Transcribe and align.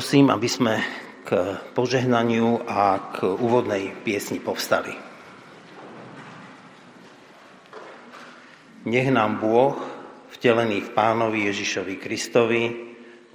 Prosím, 0.00 0.32
aby 0.32 0.48
sme 0.48 0.80
k 1.28 1.60
požehnaniu 1.76 2.64
a 2.64 3.12
k 3.12 3.36
úvodnej 3.36 3.92
piesni 4.00 4.40
povstali. 4.40 4.96
Nech 8.88 9.12
nám 9.12 9.44
Bôh, 9.44 9.76
vtelený 10.32 10.88
v 10.88 10.90
Pánovi 10.96 11.52
Ježišovi 11.52 12.00
Kristovi, 12.00 12.62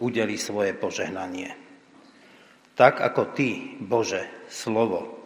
udeli 0.01 0.41
svoje 0.41 0.73
požehnanie. 0.73 1.53
Tak 2.73 2.97
ako 2.97 3.37
Ty, 3.37 3.49
Bože, 3.85 4.49
slovo, 4.49 5.21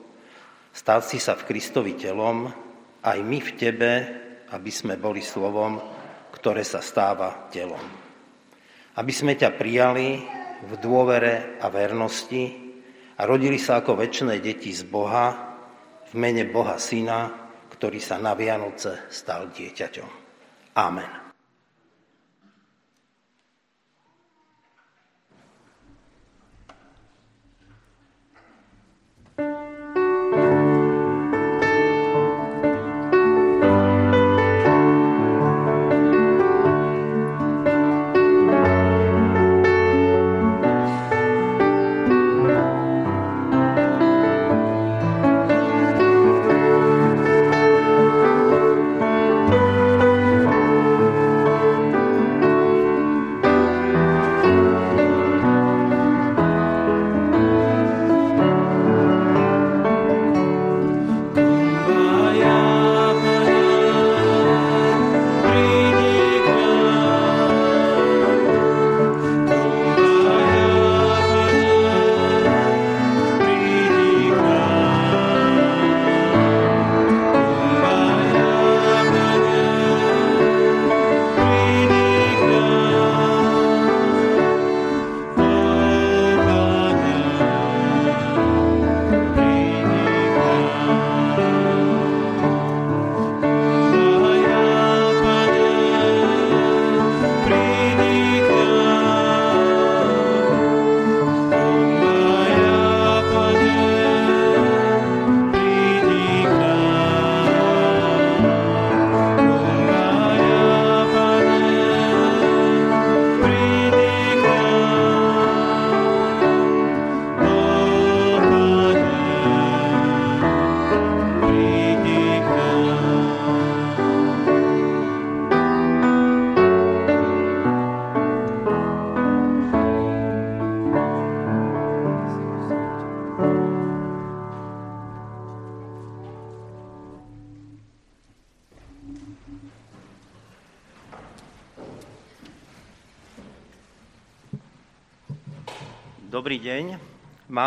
stal 0.76 1.00
si 1.08 1.24
sa 1.24 1.40
v 1.40 1.56
Kristovi 1.56 1.96
telom, 1.96 2.52
aj 3.00 3.16
my 3.24 3.40
v 3.40 3.52
Tebe, 3.56 3.92
aby 4.52 4.72
sme 4.76 5.00
boli 5.00 5.24
slovom, 5.24 5.80
ktoré 6.36 6.68
sa 6.68 6.84
stáva 6.84 7.48
telom. 7.48 7.88
Aby 9.00 9.16
sme 9.16 9.40
ťa 9.40 9.56
prijali 9.56 10.39
v 10.66 10.72
dôvere 10.82 11.62
a 11.62 11.72
vernosti 11.72 12.44
a 13.20 13.22
rodili 13.24 13.60
sa 13.60 13.80
ako 13.80 13.96
väčšie 13.96 14.40
deti 14.44 14.72
z 14.76 14.84
Boha 14.88 15.56
v 16.10 16.14
mene 16.18 16.50
Boha 16.50 16.76
Syna, 16.82 17.30
ktorý 17.70 18.02
sa 18.02 18.18
na 18.18 18.34
Vianoce 18.34 19.08
stal 19.14 19.54
dieťaťom. 19.54 20.10
Amen. 20.76 21.29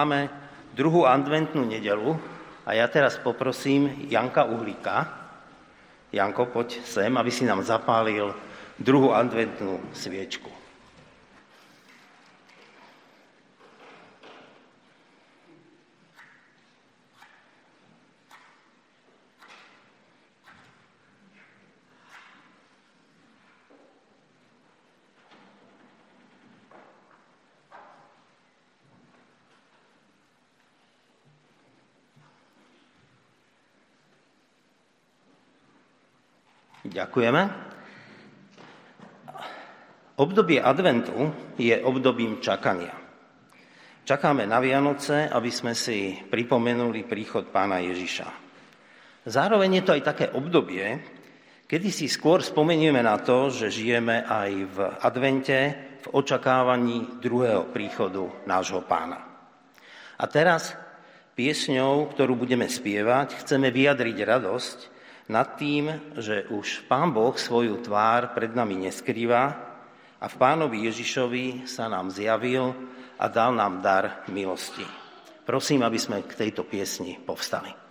Máme 0.03 0.27
druhú 0.75 1.07
adventnú 1.07 1.63
nedelu 1.63 2.19
a 2.67 2.75
ja 2.75 2.91
teraz 2.91 3.23
poprosím 3.23 4.11
Janka 4.11 4.43
Uhlíka. 4.51 5.07
Janko, 6.11 6.51
poď 6.51 6.83
sem, 6.83 7.15
aby 7.15 7.31
si 7.31 7.47
nám 7.47 7.63
zapálil 7.63 8.35
druhú 8.83 9.15
adventnú 9.15 9.79
sviečku. 9.95 10.62
Ďakujeme. 36.93 37.43
Obdobie 40.21 40.61
adventu 40.61 41.33
je 41.57 41.73
obdobím 41.81 42.37
čakania. 42.45 42.93
Čakáme 44.05 44.45
na 44.45 44.61
Vianoce, 44.61 45.25
aby 45.25 45.49
sme 45.49 45.73
si 45.73 46.13
pripomenuli 46.21 47.09
príchod 47.09 47.49
pána 47.49 47.81
Ježiša. 47.81 48.29
Zároveň 49.25 49.81
je 49.81 49.85
to 49.89 49.95
aj 49.97 50.03
také 50.05 50.27
obdobie, 50.37 51.01
kedy 51.65 51.89
si 51.89 52.13
skôr 52.13 52.45
spomenieme 52.45 53.01
na 53.01 53.17
to, 53.25 53.49
že 53.49 53.73
žijeme 53.73 54.29
aj 54.29 54.51
v 54.53 54.79
advente, 55.01 55.59
v 56.05 56.07
očakávaní 56.13 57.25
druhého 57.25 57.73
príchodu 57.73 58.29
nášho 58.45 58.85
pána. 58.85 59.23
A 60.21 60.29
teraz 60.29 60.77
piesňou, 61.39 62.13
ktorú 62.13 62.37
budeme 62.37 62.69
spievať, 62.69 63.41
chceme 63.41 63.73
vyjadriť 63.73 64.19
radosť, 64.29 64.79
nad 65.31 65.59
tým, 65.59 66.15
že 66.19 66.47
už 66.51 66.87
Pán 66.87 67.11
Boh 67.11 67.35
svoju 67.35 67.83
tvár 67.83 68.35
pred 68.35 68.55
nami 68.55 68.89
neskrýva 68.89 69.43
a 70.23 70.27
v 70.31 70.39
Pánovi 70.39 70.87
Ježišovi 70.87 71.67
sa 71.67 71.91
nám 71.91 72.11
zjavil 72.15 72.75
a 73.19 73.27
dal 73.27 73.55
nám 73.55 73.83
dar 73.83 74.27
milosti. 74.31 74.87
Prosím, 75.43 75.83
aby 75.83 75.99
sme 75.99 76.23
k 76.23 76.47
tejto 76.47 76.63
piesni 76.63 77.19
povstali. 77.19 77.82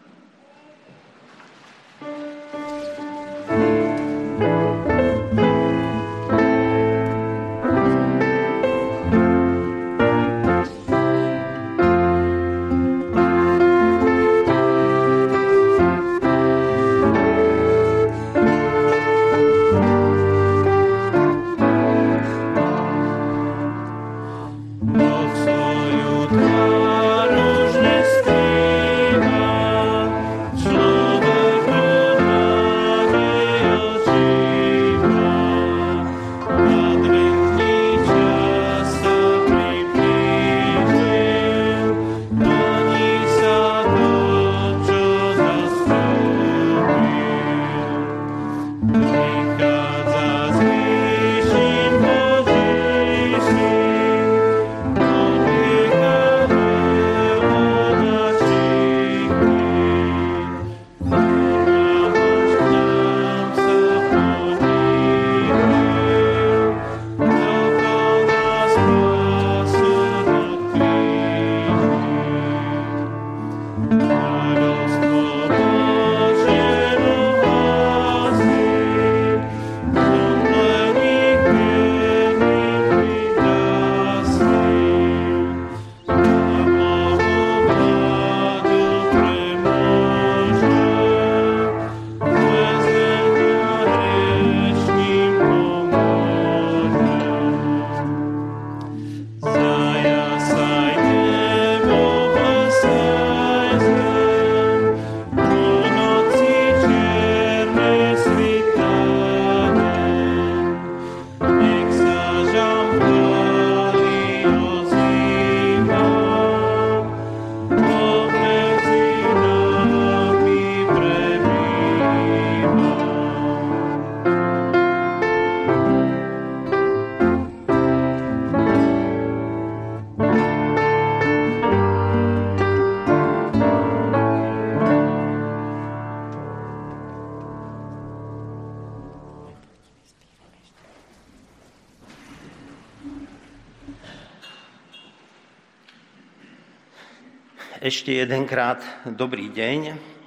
Ešte 147.91 148.23
jedenkrát 148.23 148.79
dobrý 149.03 149.51
deň. 149.51 149.79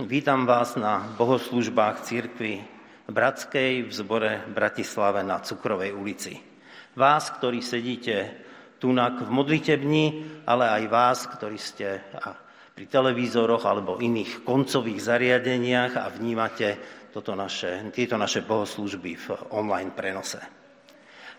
Vítam 0.05 0.44
vás 0.44 0.76
na 0.76 1.00
bohoslužbách 1.16 2.05
Církvy 2.05 2.61
Bratskej 3.08 3.88
v 3.88 3.93
zbore 4.05 4.44
Bratislave 4.52 5.25
na 5.25 5.40
Cukrovej 5.40 5.96
ulici. 5.96 6.37
Vás, 6.93 7.32
ktorí 7.32 7.64
sedíte 7.64 8.37
tunak 8.76 9.16
v 9.16 9.32
modlitebni, 9.32 10.05
ale 10.44 10.76
aj 10.76 10.82
vás, 10.93 11.19
ktorí 11.25 11.56
ste 11.56 12.05
pri 12.76 12.84
televízoroch 12.84 13.64
alebo 13.64 13.96
iných 13.96 14.44
koncových 14.44 15.00
zariadeniach 15.00 15.96
a 15.96 16.12
vnímate 16.12 16.76
toto 17.17 17.32
naše, 17.32 17.81
tieto 17.96 18.20
naše 18.20 18.44
bohoslužby 18.44 19.17
v 19.17 19.26
online 19.56 19.96
prenose. 19.96 20.44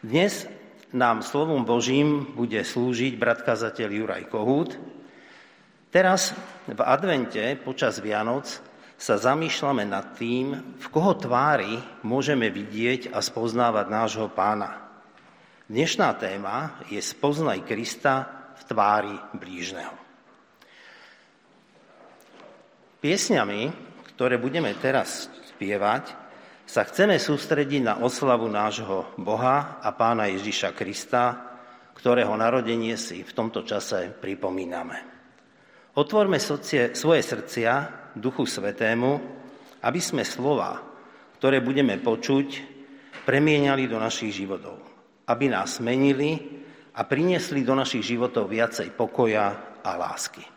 Dnes 0.02 0.50
nám 0.90 1.22
slovom 1.22 1.70
Božím 1.70 2.34
bude 2.34 2.66
slúžiť 2.66 3.14
brat 3.14 3.46
kazateľ 3.46 3.90
Juraj 3.94 4.26
Kohút, 4.34 4.74
Teraz 5.96 6.36
v 6.68 6.76
advente 6.84 7.56
počas 7.56 8.04
Vianoc 8.04 8.44
sa 9.00 9.16
zamýšľame 9.16 9.88
nad 9.88 10.12
tým, 10.20 10.76
v 10.76 10.86
koho 10.92 11.16
tvári 11.16 11.80
môžeme 12.04 12.52
vidieť 12.52 13.16
a 13.16 13.24
spoznávať 13.24 13.88
nášho 13.88 14.28
pána. 14.28 14.92
Dnešná 15.72 16.12
téma 16.20 16.84
je 16.92 17.00
Spoznaj 17.00 17.64
Krista 17.64 18.28
v 18.60 18.62
tvári 18.68 19.16
blížneho. 19.40 19.96
Piesňami, 23.00 23.72
ktoré 24.12 24.36
budeme 24.36 24.76
teraz 24.76 25.32
spievať, 25.56 26.12
sa 26.68 26.84
chceme 26.84 27.16
sústrediť 27.16 27.88
na 27.88 28.04
oslavu 28.04 28.52
nášho 28.52 29.16
Boha 29.16 29.80
a 29.80 29.96
pána 29.96 30.28
Ježiša 30.28 30.76
Krista, 30.76 31.56
ktorého 31.96 32.36
narodenie 32.36 33.00
si 33.00 33.24
v 33.24 33.32
tomto 33.32 33.64
čase 33.64 34.12
pripomíname. 34.12 35.15
Otvorme 35.96 36.44
socie, 36.44 36.92
svoje 36.92 37.24
srdcia 37.24 37.72
Duchu 38.20 38.44
Svetému, 38.44 39.12
aby 39.80 40.02
sme 40.04 40.28
slova, 40.28 40.76
ktoré 41.40 41.64
budeme 41.64 41.96
počuť, 41.96 42.48
premieniali 43.24 43.88
do 43.88 43.96
našich 43.96 44.36
životov. 44.36 44.76
Aby 45.24 45.56
nás 45.56 45.80
menili 45.80 46.36
a 47.00 47.08
priniesli 47.08 47.64
do 47.64 47.80
našich 47.80 48.04
životov 48.12 48.52
viacej 48.52 48.92
pokoja 48.92 49.80
a 49.80 49.92
lásky. 49.96 50.55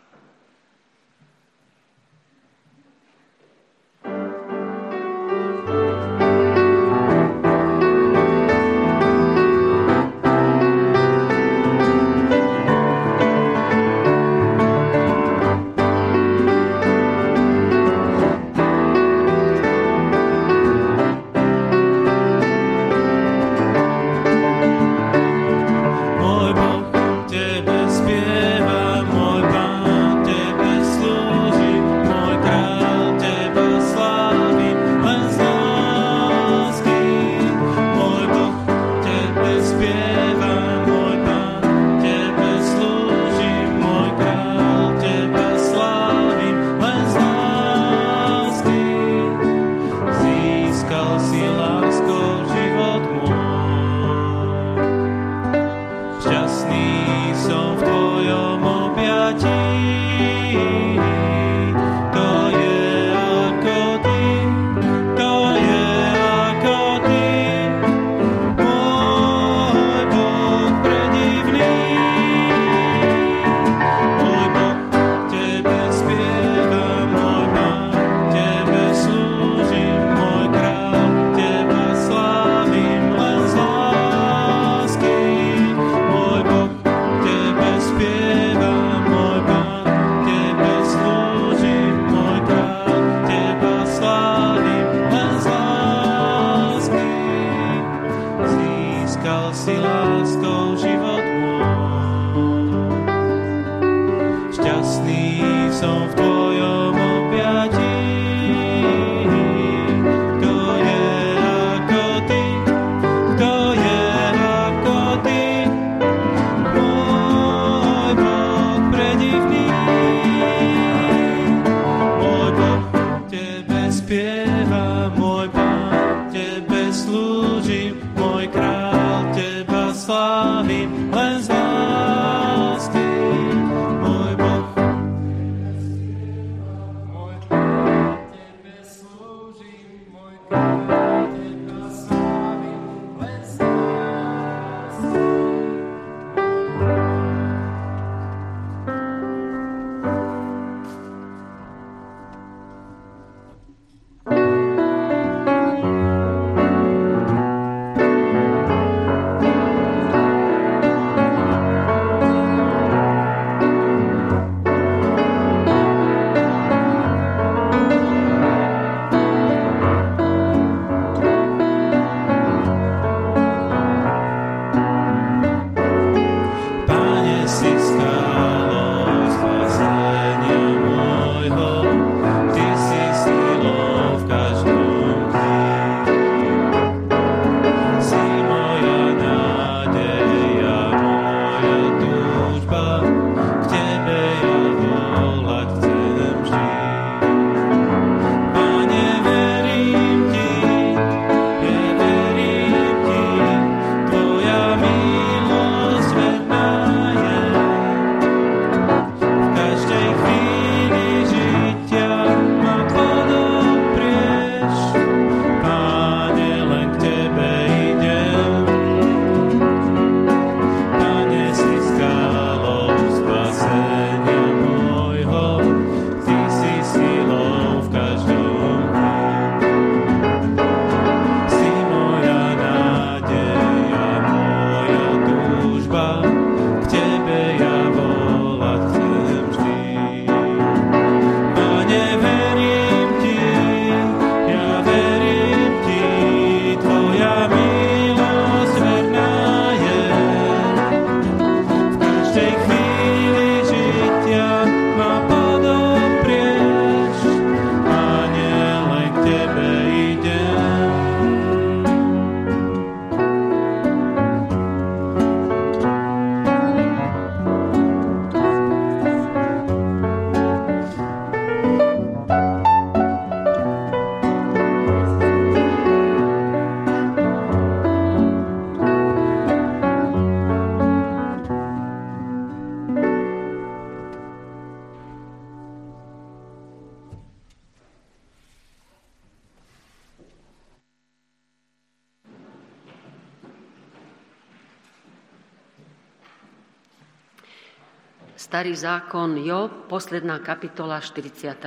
Zákon 299.09 299.41
Job, 299.41 299.89
posledná 299.89 300.37
kapitola 300.37 301.01
42. 301.01 301.65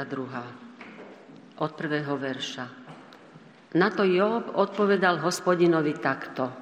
Od 1.58 1.70
prvého 1.74 2.14
verša. 2.14 2.70
Na 3.74 3.90
to 3.90 4.06
Job 4.06 4.46
odpovedal 4.54 5.18
hospodinovi 5.18 5.90
takto. 5.98 6.54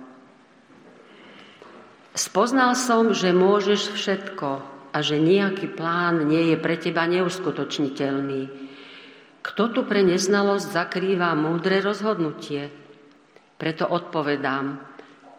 Spoznal 2.17 2.81
som, 2.81 3.13
že 3.13 3.29
môžeš 3.29 3.93
všetko 3.93 4.49
a 4.97 4.99
že 5.05 5.21
nejaký 5.21 5.69
plán 5.77 6.25
nie 6.25 6.49
je 6.49 6.57
pre 6.57 6.81
teba 6.81 7.05
neuskutočniteľný. 7.13 8.49
Kto 9.45 9.63
tu 9.77 9.85
pre 9.85 10.01
neznalosť 10.01 10.65
zakrýva 10.65 11.37
múdre 11.37 11.85
rozhodnutie? 11.85 12.73
Preto 13.61 13.85
odpovedám, 13.85 14.90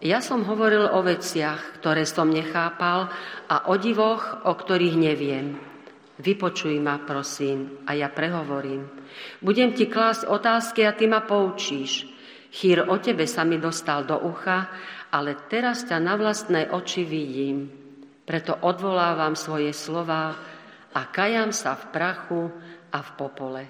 ja 0.01 0.20
som 0.20 0.41
hovoril 0.41 0.89
o 0.89 1.00
veciach, 1.05 1.77
ktoré 1.77 2.10
som 2.10 2.34
nechápal 2.34 3.13
a 3.46 3.70
o 3.70 3.77
divoch, 3.77 4.41
o 4.50 4.53
ktorých 4.58 4.98
neviem. 4.98 5.62
Vypočuj 6.22 6.77
ma, 6.81 7.01
prosím, 7.01 7.81
a 7.86 7.98
ja 7.98 8.10
prehovorím. 8.10 8.86
Budem 9.41 9.74
ti 9.74 9.89
klásť 9.89 10.29
otázky 10.29 10.86
a 10.86 10.93
ty 10.93 11.10
ma 11.10 11.25
poučíš. 11.25 12.10
Chýr 12.51 12.86
o 12.86 12.98
tebe 13.00 13.25
sa 13.25 13.46
mi 13.46 13.58
dostal 13.58 14.05
do 14.05 14.17
ucha, 14.22 14.70
ale 15.10 15.38
teraz 15.50 15.88
ťa 15.88 15.98
na 15.98 16.17
vlastné 16.17 16.70
oči 16.70 17.05
vidím. 17.05 17.70
Preto 18.25 18.58
odvolávam 18.62 19.34
svoje 19.34 19.74
slova 19.74 20.36
a 20.91 21.01
kajam 21.10 21.50
sa 21.55 21.77
v 21.77 21.84
prachu 21.89 22.41
a 22.91 23.00
v 23.01 23.10
popole. 23.17 23.63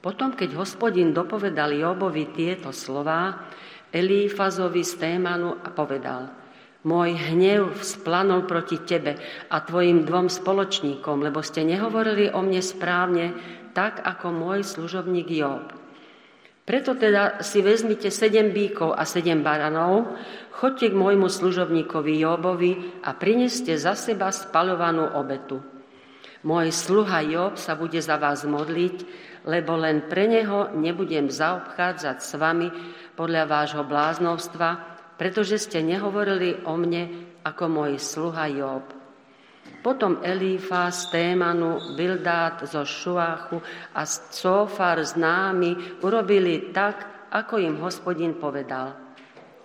Potom, 0.00 0.32
keď 0.32 0.56
hospodin 0.56 1.12
dopovedal 1.12 1.76
Jobovi 1.76 2.32
tieto 2.32 2.72
slová, 2.72 3.50
Elífazovi 3.90 4.86
z 4.86 4.92
Témanu 4.98 5.58
a 5.60 5.68
povedal, 5.74 6.30
môj 6.86 7.12
hnev 7.34 7.76
splanul 7.84 8.48
proti 8.48 8.80
tebe 8.86 9.18
a 9.50 9.56
tvojim 9.60 10.06
dvom 10.06 10.32
spoločníkom, 10.32 11.20
lebo 11.20 11.44
ste 11.44 11.66
nehovorili 11.66 12.32
o 12.32 12.40
mne 12.40 12.62
správne, 12.64 13.26
tak 13.76 14.00
ako 14.00 14.32
môj 14.32 14.64
služobník 14.64 15.28
Job. 15.30 15.74
Preto 16.64 16.94
teda 16.94 17.42
si 17.42 17.66
vezmite 17.66 18.14
sedem 18.14 18.54
bíkov 18.54 18.94
a 18.94 19.02
sedem 19.02 19.42
baranov, 19.42 20.14
choďte 20.54 20.94
k 20.94 21.00
môjmu 21.02 21.26
služobníkovi 21.26 22.22
Jobovi 22.22 23.02
a 23.02 23.10
prineste 23.18 23.74
za 23.74 23.98
seba 23.98 24.30
spalovanú 24.30 25.18
obetu. 25.18 25.58
Môj 26.46 26.72
sluha 26.72 27.20
Job 27.26 27.58
sa 27.58 27.74
bude 27.74 27.98
za 27.98 28.16
vás 28.16 28.46
modliť, 28.46 28.96
lebo 29.44 29.76
len 29.76 30.04
pre 30.08 30.28
neho 30.28 30.72
nebudem 30.76 31.32
zaobchádzať 31.32 32.18
s 32.20 32.32
vami 32.36 32.68
podľa 33.16 33.44
vášho 33.48 33.84
bláznovstva, 33.84 34.68
pretože 35.20 35.60
ste 35.60 35.84
nehovorili 35.84 36.64
o 36.64 36.76
mne 36.76 37.30
ako 37.44 37.64
môj 37.68 38.00
sluha 38.00 38.48
Job. 38.52 38.84
Potom 39.80 40.20
Elífa 40.20 40.92
z 40.92 41.08
Témanu, 41.08 41.96
Bildát 41.96 42.60
zo 42.68 42.84
Šuáchu 42.84 43.64
a 43.96 44.04
Cofar 44.04 45.00
z 45.00 45.16
námi 45.16 46.00
urobili 46.04 46.68
tak, 46.68 47.28
ako 47.32 47.56
im 47.56 47.80
hospodin 47.80 48.36
povedal. 48.36 48.92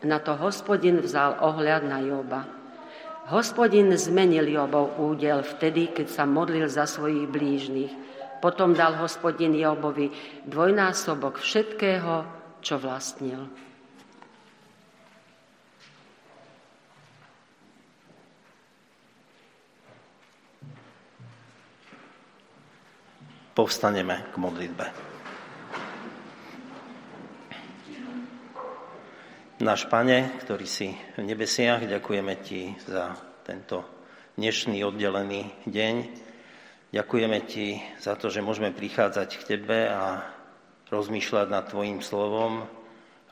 Na 0.06 0.22
to 0.24 0.38
hospodin 0.40 1.04
vzal 1.04 1.36
ohľad 1.44 1.84
na 1.84 2.00
Joba. 2.00 2.48
Hospodin 3.28 3.90
zmenil 3.98 4.46
Jobov 4.54 5.02
údel 5.02 5.42
vtedy, 5.42 5.90
keď 5.90 6.08
sa 6.14 6.24
modlil 6.30 6.70
za 6.70 6.86
svojich 6.86 7.26
blížnych. 7.26 7.92
Potom 8.42 8.76
dal 8.78 8.98
hospodin 9.00 9.56
Jobovi 9.58 10.12
dvojnásobok 10.46 11.42
všetkého, 11.42 12.14
čo 12.62 12.76
vlastnil. 12.78 13.50
Povstaneme 23.56 24.28
k 24.30 24.36
modlitbe. 24.36 24.86
Náš 29.64 29.88
Pane, 29.88 30.36
ktorý 30.44 30.68
si 30.68 30.92
v 31.16 31.24
nebesiach, 31.24 31.88
ďakujeme 31.88 32.36
Ti 32.44 32.76
za 32.84 33.16
tento 33.48 33.88
dnešný 34.36 34.84
oddelený 34.84 35.64
deň. 35.64 36.25
Ďakujeme 36.96 37.44
Ti 37.44 37.76
za 38.00 38.16
to, 38.16 38.32
že 38.32 38.40
môžeme 38.40 38.72
prichádzať 38.72 39.30
k 39.36 39.44
Tebe 39.44 39.92
a 39.92 40.32
rozmýšľať 40.88 41.48
nad 41.52 41.68
Tvojim 41.68 42.00
slovom, 42.00 42.64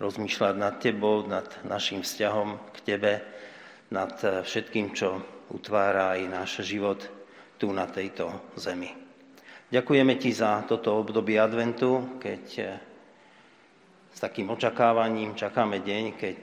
rozmýšľať 0.03 0.55
nad 0.60 0.84
Tebou, 0.84 1.24
nad 1.24 1.48
našim 1.63 2.03
vzťahom 2.03 2.60
k 2.75 2.77
Tebe, 2.84 3.24
nad 3.88 4.20
eh, 4.20 4.43
všetkým, 4.43 4.91
čo 4.91 5.24
utvára 5.55 6.20
aj 6.20 6.22
náš 6.27 6.51
život 6.67 7.08
tu 7.55 7.72
na 7.72 7.88
tejto 7.88 8.51
zemi. 8.60 8.91
Ďakujeme 9.72 10.20
Ti 10.20 10.29
za 10.36 10.67
toto 10.67 11.00
obdobie 11.00 11.39
adventu, 11.39 12.20
keď 12.20 12.43
eh, 12.60 12.67
s 14.12 14.20
takým 14.20 14.51
očakávaním 14.51 15.39
čakáme 15.39 15.79
deň, 15.79 16.20
keď 16.20 16.39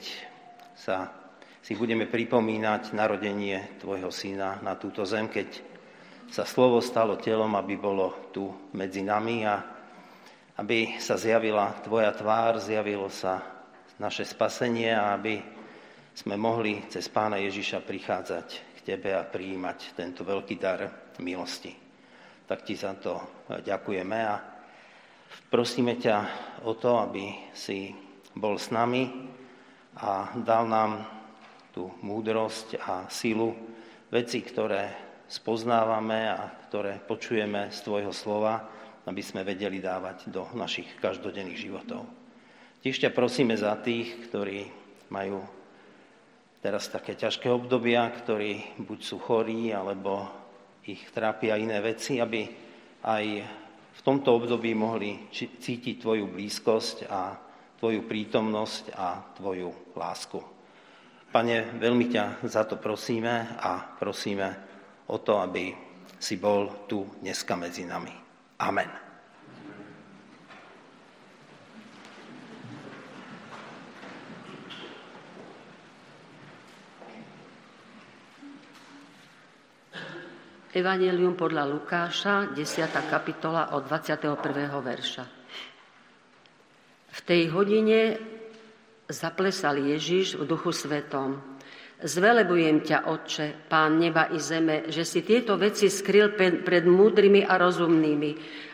sa 0.73 1.13
si 1.61 1.77
budeme 1.77 2.09
pripomínať 2.09 2.97
narodenie 2.97 3.77
Tvojho 3.77 4.09
syna 4.09 4.57
na 4.65 4.73
túto 4.81 5.05
zem, 5.05 5.29
keď 5.29 5.70
sa 6.31 6.47
slovo 6.47 6.79
stalo 6.79 7.19
telom, 7.19 7.59
aby 7.59 7.75
bolo 7.75 8.31
tu 8.31 8.71
medzi 8.79 9.03
nami 9.03 9.43
a 9.43 9.59
aby 10.63 11.03
sa 11.03 11.19
zjavila 11.19 11.83
Tvoja 11.83 12.15
tvár, 12.15 12.63
zjavilo 12.63 13.11
sa 13.11 13.43
naše 13.99 14.23
spasenie 14.23 14.95
a 14.95 15.19
aby 15.19 15.43
sme 16.15 16.39
mohli 16.39 16.87
cez 16.87 17.11
Pána 17.11 17.43
Ježiša 17.43 17.83
prichádzať 17.83 18.47
k 18.79 18.79
Tebe 18.95 19.11
a 19.11 19.27
prijímať 19.27 19.99
tento 19.99 20.23
veľký 20.23 20.55
dar 20.55 21.11
milosti. 21.19 21.75
Tak 22.47 22.63
Ti 22.63 22.75
za 22.79 22.95
to 22.95 23.45
ďakujeme 23.51 24.19
a 24.23 24.35
prosíme 25.51 25.99
ťa 25.99 26.17
o 26.63 26.79
to, 26.79 26.95
aby 27.11 27.51
si 27.51 27.91
bol 28.39 28.55
s 28.55 28.71
nami 28.71 29.03
a 29.99 30.31
dal 30.39 30.71
nám 30.71 31.11
tú 31.75 31.91
múdrosť 32.07 32.79
a 32.79 33.11
silu 33.11 33.51
veci, 34.15 34.47
ktoré 34.47 35.10
spoznávame 35.31 36.27
a 36.27 36.51
ktoré 36.67 36.99
počujeme 36.99 37.71
z 37.71 37.79
Tvojho 37.87 38.11
slova, 38.11 38.67
aby 39.07 39.23
sme 39.23 39.47
vedeli 39.47 39.79
dávať 39.79 40.27
do 40.27 40.51
našich 40.59 40.99
každodenných 40.99 41.63
životov. 41.63 42.03
Tiež 42.83 42.99
ťa 42.99 43.15
prosíme 43.15 43.55
za 43.55 43.79
tých, 43.79 44.27
ktorí 44.27 44.67
majú 45.15 45.39
teraz 46.59 46.91
také 46.91 47.15
ťažké 47.15 47.47
obdobia, 47.47 48.11
ktorí 48.11 48.83
buď 48.83 49.01
sú 49.01 49.17
chorí, 49.23 49.71
alebo 49.71 50.27
ich 50.85 51.01
trápia 51.15 51.55
iné 51.57 51.79
veci, 51.79 52.19
aby 52.19 52.51
aj 53.07 53.25
v 53.91 54.01
tomto 54.03 54.35
období 54.35 54.75
mohli 54.75 55.31
cítiť 55.33 56.03
Tvoju 56.03 56.27
blízkosť 56.27 56.97
a 57.07 57.37
Tvoju 57.79 58.05
prítomnosť 58.05 58.85
a 58.99 59.09
Tvoju 59.39 59.95
lásku. 59.95 60.41
Pane, 61.31 61.79
veľmi 61.79 62.11
ťa 62.11 62.43
za 62.51 62.67
to 62.67 62.77
prosíme 62.77 63.57
a 63.61 63.95
prosíme 63.97 64.70
o 65.11 65.19
to, 65.19 65.43
aby 65.43 65.75
si 66.21 66.39
bol 66.39 66.87
tu 66.87 67.03
dneska 67.19 67.59
medzi 67.59 67.83
nami. 67.83 68.15
Amen. 68.63 69.11
Evangelium 80.71 81.35
podľa 81.35 81.67
Lukáša, 81.67 82.55
10. 82.55 83.11
kapitola 83.11 83.75
od 83.75 83.91
21. 83.91 84.39
verša. 84.71 85.25
V 87.11 87.21
tej 87.27 87.51
hodine 87.51 88.15
zaplesal 89.11 89.83
Ježiš 89.83 90.39
v 90.39 90.47
duchu 90.47 90.71
svetom. 90.71 91.59
Zvelebujem 92.01 92.81
ťa, 92.81 93.13
Otče, 93.13 93.69
Pán 93.69 94.01
neba 94.01 94.33
i 94.33 94.41
zeme, 94.41 94.89
že 94.89 95.05
si 95.05 95.21
tieto 95.21 95.61
veci 95.61 95.93
skryl 95.93 96.33
pred 96.37 96.85
múdrymi 96.89 97.45
a 97.45 97.61
rozumnými 97.61 98.31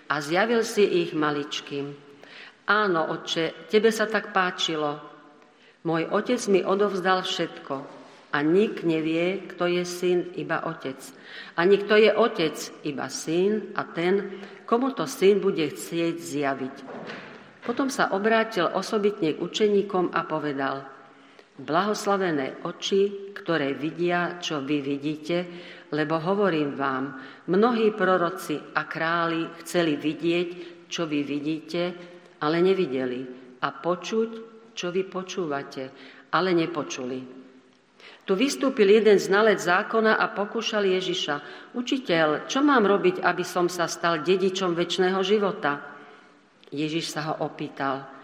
a 0.06 0.22
zjavil 0.22 0.62
si 0.62 0.86
ich 1.02 1.10
maličkým. 1.10 1.90
Áno, 2.70 3.00
Otče, 3.10 3.66
tebe 3.66 3.90
sa 3.90 4.06
tak 4.06 4.30
páčilo. 4.30 5.02
Môj 5.86 6.06
otec 6.10 6.42
mi 6.50 6.66
odovzdal 6.66 7.22
všetko 7.22 7.74
a 8.34 8.38
nik 8.42 8.82
nevie, 8.82 9.46
kto 9.54 9.70
je 9.70 9.86
syn, 9.86 10.34
iba 10.34 10.66
otec. 10.66 10.98
Ani 11.54 11.78
kto 11.78 11.94
je 11.94 12.10
otec, 12.10 12.58
iba 12.82 13.06
syn 13.06 13.70
a 13.78 13.86
ten, 13.86 14.42
komu 14.66 14.90
to 14.98 15.06
syn 15.06 15.38
bude 15.38 15.62
chcieť 15.62 16.14
zjaviť. 16.18 16.76
Potom 17.62 17.86
sa 17.86 18.10
obrátil 18.10 18.66
osobitne 18.66 19.38
k 19.38 19.42
učeníkom 19.42 20.10
a 20.10 20.26
povedal– 20.26 20.82
Blahoslavené 21.56 22.60
oči, 22.68 23.32
ktoré 23.32 23.72
vidia, 23.72 24.36
čo 24.36 24.60
vy 24.60 24.84
vidíte, 24.84 25.36
lebo 25.96 26.20
hovorím 26.20 26.76
vám, 26.76 27.16
mnohí 27.48 27.96
proroci 27.96 28.60
a 28.76 28.84
králi 28.84 29.48
chceli 29.64 29.96
vidieť, 29.96 30.48
čo 30.92 31.08
vy 31.08 31.24
vidíte, 31.24 31.82
ale 32.44 32.60
nevideli, 32.60 33.24
a 33.64 33.68
počuť, 33.72 34.30
čo 34.76 34.92
vy 34.92 35.08
počúvate, 35.08 35.82
ale 36.36 36.52
nepočuli. 36.52 37.46
Tu 38.26 38.34
vystúpil 38.34 38.90
jeden 38.90 39.16
znalec 39.16 39.62
zákona 39.62 40.18
a 40.18 40.26
pokúšal 40.34 40.82
Ježiša. 40.82 41.34
Učiteľ, 41.78 42.50
čo 42.50 42.60
mám 42.60 42.82
robiť, 42.82 43.22
aby 43.22 43.46
som 43.46 43.70
sa 43.70 43.86
stal 43.86 44.20
dedičom 44.26 44.74
väčšného 44.74 45.20
života? 45.22 45.78
Ježiš 46.74 47.14
sa 47.14 47.32
ho 47.32 47.46
opýtal. 47.46 48.15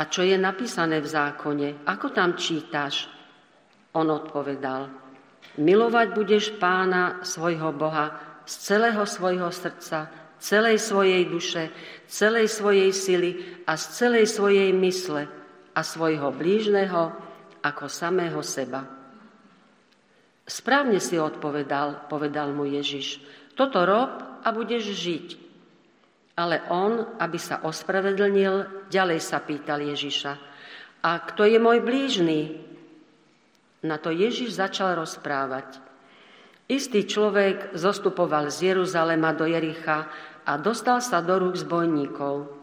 A 0.00 0.08
čo 0.08 0.24
je 0.24 0.40
napísané 0.40 1.04
v 1.04 1.12
zákone? 1.12 1.84
Ako 1.84 2.08
tam 2.08 2.32
čítaš? 2.32 3.04
On 3.92 4.08
odpovedal. 4.08 4.88
Milovať 5.60 6.08
budeš 6.16 6.56
pána 6.56 7.20
svojho 7.20 7.68
Boha 7.76 8.16
z 8.48 8.54
celého 8.72 9.04
svojho 9.04 9.52
srdca, 9.52 10.08
celej 10.40 10.80
svojej 10.80 11.28
duše, 11.28 11.68
celej 12.08 12.48
svojej 12.48 12.96
sily 12.96 13.30
a 13.68 13.76
z 13.76 13.84
celej 13.92 14.24
svojej 14.32 14.72
mysle 14.72 15.28
a 15.76 15.80
svojho 15.84 16.32
blížneho 16.32 17.12
ako 17.60 17.84
samého 17.92 18.40
seba. 18.40 18.88
Správne 20.48 20.96
si 20.96 21.20
odpovedal, 21.20 22.08
povedal 22.08 22.56
mu 22.56 22.64
Ježiš. 22.64 23.20
Toto 23.52 23.84
rob 23.84 24.40
a 24.40 24.48
budeš 24.48 24.96
žiť. 24.96 25.49
Ale 26.40 26.64
on, 26.72 27.20
aby 27.20 27.36
sa 27.36 27.60
ospravedlnil, 27.68 28.88
ďalej 28.88 29.20
sa 29.20 29.44
pýtal 29.44 29.84
Ježiša. 29.84 30.32
A 31.04 31.10
kto 31.20 31.44
je 31.44 31.60
môj 31.60 31.84
blížny? 31.84 32.64
Na 33.84 34.00
to 34.00 34.08
Ježiš 34.08 34.56
začal 34.56 34.96
rozprávať. 34.96 35.76
Istý 36.64 37.04
človek 37.04 37.76
zostupoval 37.76 38.48
z 38.48 38.72
Jeruzalema 38.72 39.36
do 39.36 39.44
Jericha 39.44 40.08
a 40.48 40.56
dostal 40.56 41.04
sa 41.04 41.20
do 41.20 41.36
rúk 41.36 41.60
zbojníkov. 41.60 42.56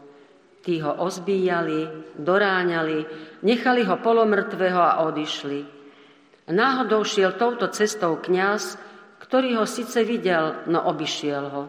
Tí 0.66 0.82
ho 0.82 0.98
ozbíjali, 0.98 2.10
doráňali, 2.18 2.98
nechali 3.46 3.86
ho 3.86 3.94
polomrtvého 4.02 4.80
a 4.82 5.06
odišli. 5.06 5.60
Náhodou 6.50 7.06
šiel 7.06 7.38
touto 7.38 7.70
cestou 7.70 8.18
kňaz, 8.18 8.74
ktorý 9.22 9.62
ho 9.62 9.66
síce 9.68 10.02
videl, 10.02 10.66
no 10.66 10.82
obišiel 10.88 11.44
ho. 11.52 11.62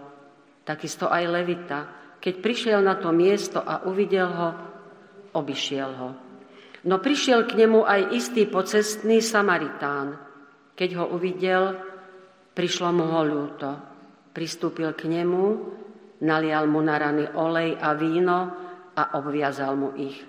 Takisto 0.64 1.12
aj 1.12 1.24
Levita, 1.28 1.99
keď 2.20 2.36
prišiel 2.44 2.80
na 2.84 3.00
to 3.00 3.16
miesto 3.16 3.64
a 3.64 3.88
uvidel 3.88 4.28
ho, 4.28 4.50
obišiel 5.40 5.92
ho. 5.96 6.10
No 6.88 6.96
prišiel 7.00 7.44
k 7.48 7.60
nemu 7.60 7.84
aj 7.84 8.02
istý 8.16 8.48
pocestný 8.48 9.20
Samaritán. 9.20 10.16
Keď 10.76 10.90
ho 10.96 11.06
uvidel, 11.12 11.76
prišlo 12.56 12.92
mu 12.96 13.06
ho 13.12 13.22
ľúto. 13.24 13.70
Pristúpil 14.32 14.96
k 14.96 15.12
nemu, 15.12 15.46
nalial 16.24 16.68
mu 16.72 16.80
na 16.80 16.96
rany 16.96 17.28
olej 17.36 17.76
a 17.76 17.92
víno 17.96 18.40
a 18.96 19.20
obviazal 19.20 19.76
mu 19.76 19.92
ich. 20.00 20.24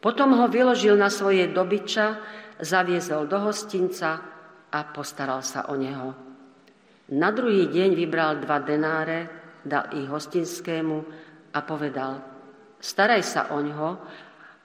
Potom 0.00 0.36
ho 0.36 0.46
vyložil 0.48 0.96
na 0.96 1.08
svoje 1.08 1.48
dobyča 1.52 2.06
zaviezol 2.60 3.28
do 3.28 3.36
hostinca 3.40 4.20
a 4.72 4.78
postaral 4.92 5.44
sa 5.44 5.68
o 5.68 5.76
neho. 5.76 6.12
Na 7.12 7.30
druhý 7.32 7.68
deň 7.68 7.90
vybral 7.92 8.42
dva 8.42 8.58
denáre, 8.64 9.45
dal 9.66 9.90
ich 9.92 10.06
hostinskému 10.06 10.98
a 11.52 11.58
povedal, 11.66 12.22
staraj 12.78 13.22
sa 13.26 13.42
o 13.50 13.58
ňoho, 13.58 13.90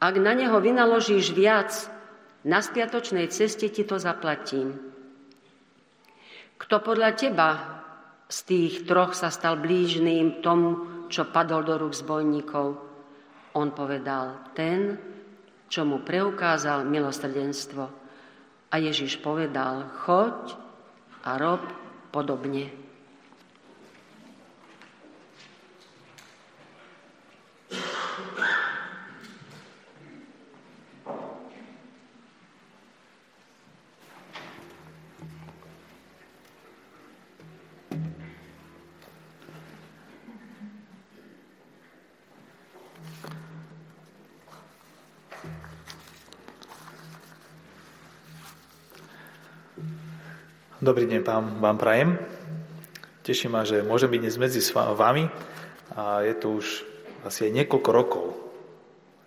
ak 0.01 0.15
na 0.17 0.33
neho 0.33 0.57
vynaložíš 0.57 1.33
viac, 1.33 1.73
na 2.41 2.57
spiatočnej 2.57 3.29
ceste 3.29 3.69
ti 3.69 3.85
to 3.85 4.01
zaplatím. 4.01 4.73
Kto 6.57 6.81
podľa 6.81 7.11
teba 7.13 7.49
z 8.25 8.37
tých 8.45 8.73
troch 8.89 9.13
sa 9.13 9.29
stal 9.29 9.61
blížným 9.61 10.41
tomu, 10.41 11.05
čo 11.09 11.29
padol 11.29 11.61
do 11.61 11.77
rúk 11.77 11.93
zbojníkov? 11.93 12.67
On 13.57 13.67
povedal, 13.75 14.53
ten, 14.57 14.95
čo 15.67 15.85
mu 15.85 16.01
preukázal 16.01 16.87
milosrdenstvo. 16.87 17.83
A 18.71 18.75
Ježiš 18.79 19.19
povedal, 19.19 19.91
choď 20.01 20.55
a 21.27 21.35
rob 21.37 21.61
podobne. 22.09 22.80
Dobrý 50.81 51.05
deň 51.05 51.21
vám, 51.21 51.61
vám 51.61 51.77
prajem. 51.77 52.17
Teší 53.21 53.53
ma, 53.53 53.61
že 53.61 53.85
môžem 53.85 54.17
byť 54.17 54.21
dnes 54.25 54.41
medzi 54.41 54.65
vami 54.73 55.29
a 55.93 56.25
je 56.25 56.33
to 56.33 56.57
už 56.57 56.65
asi 57.21 57.45
aj 57.45 57.53
niekoľko 57.53 57.89
rokov, 57.93 58.25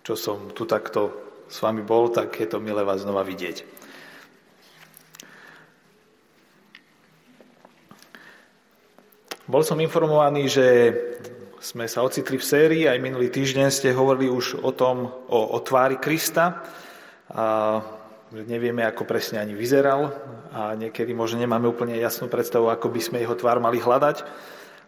čo 0.03 0.19
som 0.19 0.51
tu 0.51 0.67
takto 0.67 1.15
s 1.47 1.63
vami 1.63 1.79
bol, 1.79 2.11
tak 2.11 2.35
je 2.35 2.51
to 2.51 2.59
milé 2.59 2.83
vás 2.83 3.07
znova 3.07 3.23
vidieť. 3.23 3.63
Bol 9.47 9.63
som 9.63 9.79
informovaný, 9.79 10.51
že 10.51 10.91
sme 11.63 11.87
sa 11.87 12.03
ocitli 12.03 12.35
v 12.35 12.43
sérii, 12.43 12.83
aj 12.83 12.99
minulý 12.99 13.31
týždeň 13.31 13.71
ste 13.71 13.95
hovorili 13.95 14.27
už 14.27 14.59
o 14.59 14.75
tom, 14.75 15.07
o, 15.07 15.55
o 15.55 15.57
tvári 15.63 16.03
Krista. 16.03 16.67
A 17.31 17.79
nevieme, 18.33 18.81
ako 18.81 19.05
presne 19.05 19.37
ani 19.37 19.53
vyzeral 19.53 20.09
a 20.49 20.73
niekedy 20.73 21.13
možno 21.13 21.37
nemáme 21.37 21.69
úplne 21.69 21.93
jasnú 21.99 22.25
predstavu, 22.25 22.73
ako 22.73 22.89
by 22.89 23.01
sme 23.01 23.21
jeho 23.21 23.37
tvár 23.37 23.61
mali 23.61 23.77
hľadať. 23.77 24.25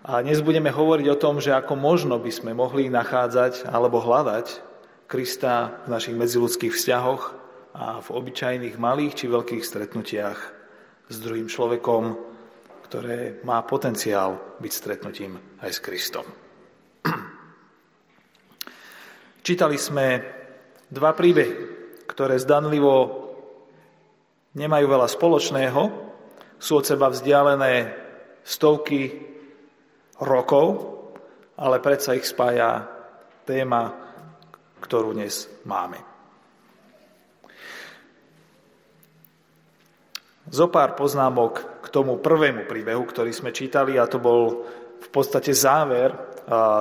A 0.07 0.23
dnes 0.25 0.41
budeme 0.41 0.73
hovoriť 0.73 1.07
o 1.13 1.19
tom, 1.19 1.37
že 1.37 1.53
ako 1.53 1.77
možno 1.77 2.17
by 2.17 2.31
sme 2.33 2.57
mohli 2.57 2.89
nachádzať 2.89 3.69
alebo 3.69 4.01
hľadať 4.01 4.65
Krista 5.07 5.83
v 5.85 5.93
našich 5.93 6.15
medziludských 6.17 6.73
vzťahoch 6.73 7.23
a 7.77 8.01
v 8.01 8.07
obyčajných 8.09 8.75
malých 8.81 9.13
či 9.13 9.25
veľkých 9.29 9.63
stretnutiach 9.63 10.39
s 11.07 11.15
druhým 11.21 11.47
človekom, 11.47 12.17
ktoré 12.89 13.43
má 13.43 13.61
potenciál 13.63 14.57
byť 14.59 14.71
stretnutím 14.71 15.37
aj 15.61 15.71
s 15.75 15.79
Kristom. 15.79 16.25
Čítali 19.45 19.77
sme 19.79 20.23
dva 20.87 21.11
príbehy, 21.11 21.53
ktoré 22.07 22.39
zdanlivo 22.39 23.26
nemajú 24.55 24.85
veľa 24.87 25.07
spoločného, 25.09 25.81
sú 26.57 26.79
od 26.79 26.85
seba 26.87 27.11
vzdialené 27.11 27.91
stovky 28.45 29.11
rokov, 30.23 30.95
ale 31.57 31.81
predsa 31.81 32.15
ich 32.15 32.25
spája 32.25 32.85
téma, 33.45 33.93
ktorú 34.81 35.17
dnes 35.17 35.49
máme. 35.65 35.97
Zopár 40.47 40.95
poznámok 40.95 41.83
k 41.83 41.87
tomu 41.91 42.23
prvému 42.23 42.65
príbehu, 42.71 43.03
ktorý 43.03 43.35
sme 43.35 43.51
čítali, 43.51 43.99
a 43.99 44.07
to 44.07 44.15
bol 44.21 44.63
v 44.97 45.07
podstate 45.11 45.51
záver 45.51 46.15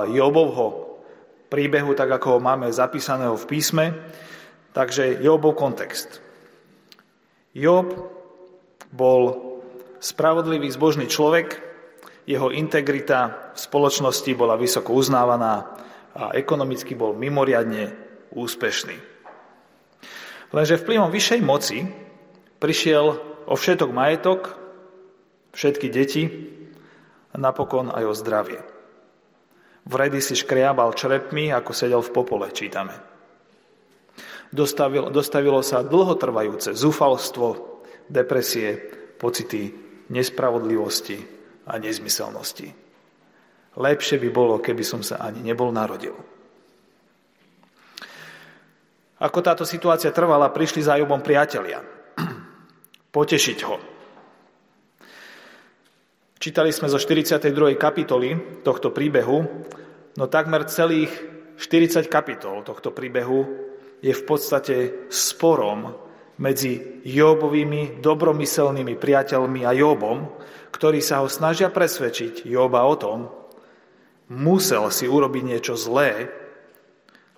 Jobovho 0.07 1.03
príbehu, 1.51 1.91
tak 1.91 2.15
ako 2.15 2.37
ho 2.37 2.39
máme 2.39 2.71
zapísaného 2.71 3.35
v 3.35 3.45
písme. 3.49 3.85
Takže 4.71 5.19
Jobov 5.19 5.59
kontext. 5.59 6.26
Job 7.57 7.89
bol 8.93 9.21
spravodlivý, 9.97 10.69
zbožný 10.69 11.09
človek, 11.09 11.57
jeho 12.29 12.53
integrita 12.53 13.49
v 13.55 13.59
spoločnosti 13.59 14.29
bola 14.37 14.53
vysoko 14.59 14.93
uznávaná 14.93 15.65
a 16.13 16.37
ekonomicky 16.37 16.93
bol 16.93 17.17
mimoriadne 17.17 17.97
úspešný. 18.29 18.93
Lenže 20.53 20.77
vplyvom 20.77 21.09
vyššej 21.09 21.41
moci 21.41 21.87
prišiel 22.61 23.05
o 23.49 23.53
všetok 23.57 23.89
majetok, 23.89 24.53
všetky 25.57 25.87
deti 25.89 26.23
a 27.33 27.35
napokon 27.41 27.89
aj 27.89 28.03
o 28.05 28.13
zdravie. 28.13 28.61
Vredy 29.87 30.19
si 30.19 30.35
škriabal 30.35 30.91
črepmi, 30.93 31.49
ako 31.49 31.71
sedel 31.71 32.03
v 32.03 32.11
popole, 32.11 32.51
čítame. 32.51 33.16
Dostavilo, 34.47 35.11
dostavilo 35.11 35.59
sa 35.59 35.83
dlhotrvajúce 35.83 36.71
zúfalstvo, 36.71 37.83
depresie, 38.07 38.79
pocity 39.19 39.87
nespravodlivosti 40.07 41.19
a 41.67 41.75
nezmyselnosti. 41.75 42.67
Lepšie 43.77 44.17
by 44.17 44.29
bolo, 44.31 44.57
keby 44.57 44.81
som 44.81 45.03
sa 45.03 45.21
ani 45.21 45.43
nebol 45.43 45.69
narodil. 45.69 46.15
Ako 49.17 49.39
táto 49.41 49.65
situácia 49.65 50.13
trvala, 50.13 50.53
prišli 50.53 50.81
za 50.85 50.97
Jobom 50.97 51.21
priatelia. 51.21 51.81
Potešiť 53.15 53.59
ho. 53.65 53.75
Čítali 56.37 56.69
sme 56.69 56.85
zo 56.85 57.01
42. 57.01 57.49
kapitoly 57.75 58.61
tohto 58.61 58.93
príbehu, 58.93 59.37
no 60.15 60.25
takmer 60.29 60.69
celých 60.69 61.09
40 61.57 62.05
kapitol 62.13 62.61
tohto 62.61 62.93
príbehu 62.93 63.41
je 64.01 64.13
v 64.13 64.23
podstate 64.23 64.75
sporom 65.09 65.93
medzi 66.37 67.01
Jobovými 67.01 67.97
dobromyselnými 67.97 68.93
priateľmi 68.93 69.65
a 69.65 69.73
Jobom, 69.73 70.37
ktorí 70.69 71.01
sa 71.01 71.25
ho 71.25 71.27
snažia 71.29 71.73
presvedčiť 71.73 72.45
Joba 72.45 72.85
o 72.85 72.95
tom, 72.95 73.19
musel 74.29 74.93
si 74.93 75.09
urobiť 75.09 75.43
niečo 75.43 75.73
zlé, 75.73 76.29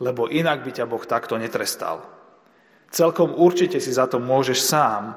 lebo 0.03 0.27
inak 0.27 0.67
by 0.67 0.71
ťa 0.75 0.85
Boh 0.89 1.03
takto 1.03 1.39
netrestal. 1.39 2.03
Celkom 2.89 3.37
určite 3.37 3.79
si 3.79 3.93
za 3.93 4.09
to 4.09 4.19
môžeš 4.19 4.59
sám, 4.59 5.15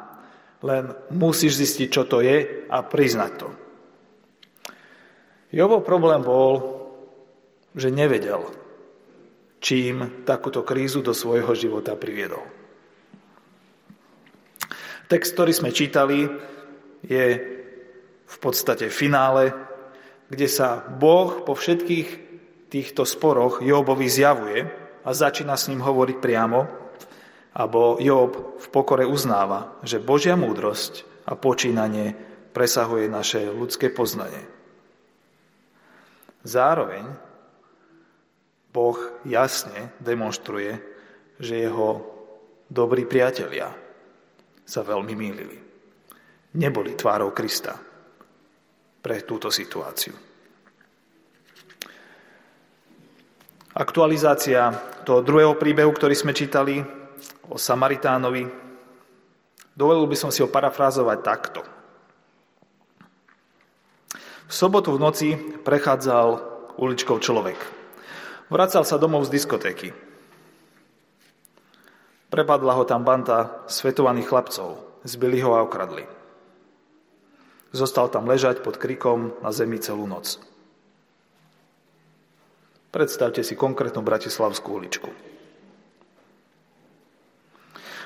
len 0.63 0.95
musíš 1.11 1.59
zistiť, 1.59 1.89
čo 1.91 2.03
to 2.07 2.23
je 2.23 2.69
a 2.71 2.79
priznať 2.87 3.33
to. 3.35 3.49
Jobov 5.51 5.83
problém 5.83 6.23
bol, 6.23 6.81
že 7.75 7.91
nevedel, 7.91 8.47
čím 9.63 10.27
takúto 10.27 10.67
krízu 10.67 11.07
do 11.07 11.15
svojho 11.15 11.55
života 11.55 11.95
priviedol. 11.95 12.43
Text, 15.07 15.39
ktorý 15.39 15.53
sme 15.55 15.71
čítali, 15.71 16.27
je 17.07 17.27
v 18.27 18.37
podstate 18.43 18.91
finále, 18.91 19.55
kde 20.27 20.49
sa 20.51 20.83
Boh 20.83 21.47
po 21.47 21.55
všetkých 21.55 22.09
týchto 22.73 23.07
sporoch 23.07 23.63
Jobovi 23.63 24.09
zjavuje 24.09 24.65
a 25.05 25.11
začína 25.13 25.55
s 25.55 25.69
ním 25.69 25.85
hovoriť 25.85 26.17
priamo, 26.19 26.65
abo 27.53 28.01
Job 28.01 28.57
v 28.57 28.67
pokore 28.73 29.05
uznáva, 29.05 29.77
že 29.85 30.01
Božia 30.01 30.35
múdrosť 30.41 31.05
a 31.29 31.37
počínanie 31.37 32.17
presahuje 32.57 33.13
naše 33.13 33.45
ľudské 33.53 33.93
poznanie. 33.93 34.41
Zároveň 36.43 37.32
Boh 38.73 38.97
jasne 39.29 39.93
demonstruje, 40.01 40.81
že 41.37 41.69
jeho 41.69 42.09
dobrí 42.73 43.05
priatelia 43.05 43.69
sa 44.65 44.81
veľmi 44.81 45.13
mýlili. 45.13 45.59
Neboli 46.57 46.97
tvárou 46.97 47.37
Krista 47.37 47.77
pre 49.05 49.21
túto 49.29 49.53
situáciu. 49.53 50.17
Aktualizácia 53.73 54.69
toho 55.05 55.25
druhého 55.25 55.57
príbehu, 55.57 55.93
ktorý 55.93 56.13
sme 56.13 56.37
čítali 56.37 56.81
o 57.49 57.57
Samaritánovi, 57.57 58.45
dovolil 59.73 60.05
by 60.05 60.17
som 60.17 60.29
si 60.29 60.45
ho 60.45 60.49
parafrázovať 60.49 61.19
takto. 61.25 61.61
V 64.49 64.53
sobotu 64.53 64.93
v 64.93 65.01
noci 65.01 65.29
prechádzal 65.65 66.29
uličkou 66.77 67.17
človek. 67.17 67.82
Vracal 68.53 68.85
sa 68.85 69.01
domov 69.01 69.25
z 69.25 69.41
diskotéky. 69.41 69.97
Prepadla 72.29 72.77
ho 72.77 72.85
tam 72.85 73.01
banda 73.01 73.65
svetovaných 73.65 74.29
chlapcov, 74.29 74.77
zbyli 75.09 75.41
ho 75.41 75.57
a 75.57 75.65
okradli. 75.65 76.05
Zostal 77.73 78.13
tam 78.13 78.29
ležať 78.29 78.61
pod 78.61 78.77
krikom 78.77 79.33
na 79.41 79.57
zemi 79.57 79.81
celú 79.81 80.05
noc. 80.05 80.37
Predstavte 82.93 83.41
si 83.41 83.57
konkrétnu 83.57 84.05
bratislavskú 84.05 84.69
uličku. 84.77 85.09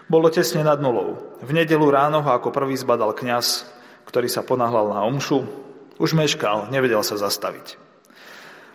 Bolo 0.06 0.30
tesne 0.30 0.62
nad 0.62 0.78
nulou. 0.78 1.35
V 1.42 1.50
nedelu 1.50 1.90
ráno 1.90 2.22
ho 2.22 2.30
ako 2.30 2.54
prvý 2.54 2.78
zbadal 2.78 3.18
kňaz, 3.18 3.66
ktorý 4.06 4.30
sa 4.30 4.46
ponáhľal 4.46 4.94
na 4.94 5.02
omšu. 5.11 5.42
Už 5.98 6.14
meškal, 6.14 6.70
nevedel 6.70 7.02
sa 7.02 7.18
zastaviť. 7.18 7.86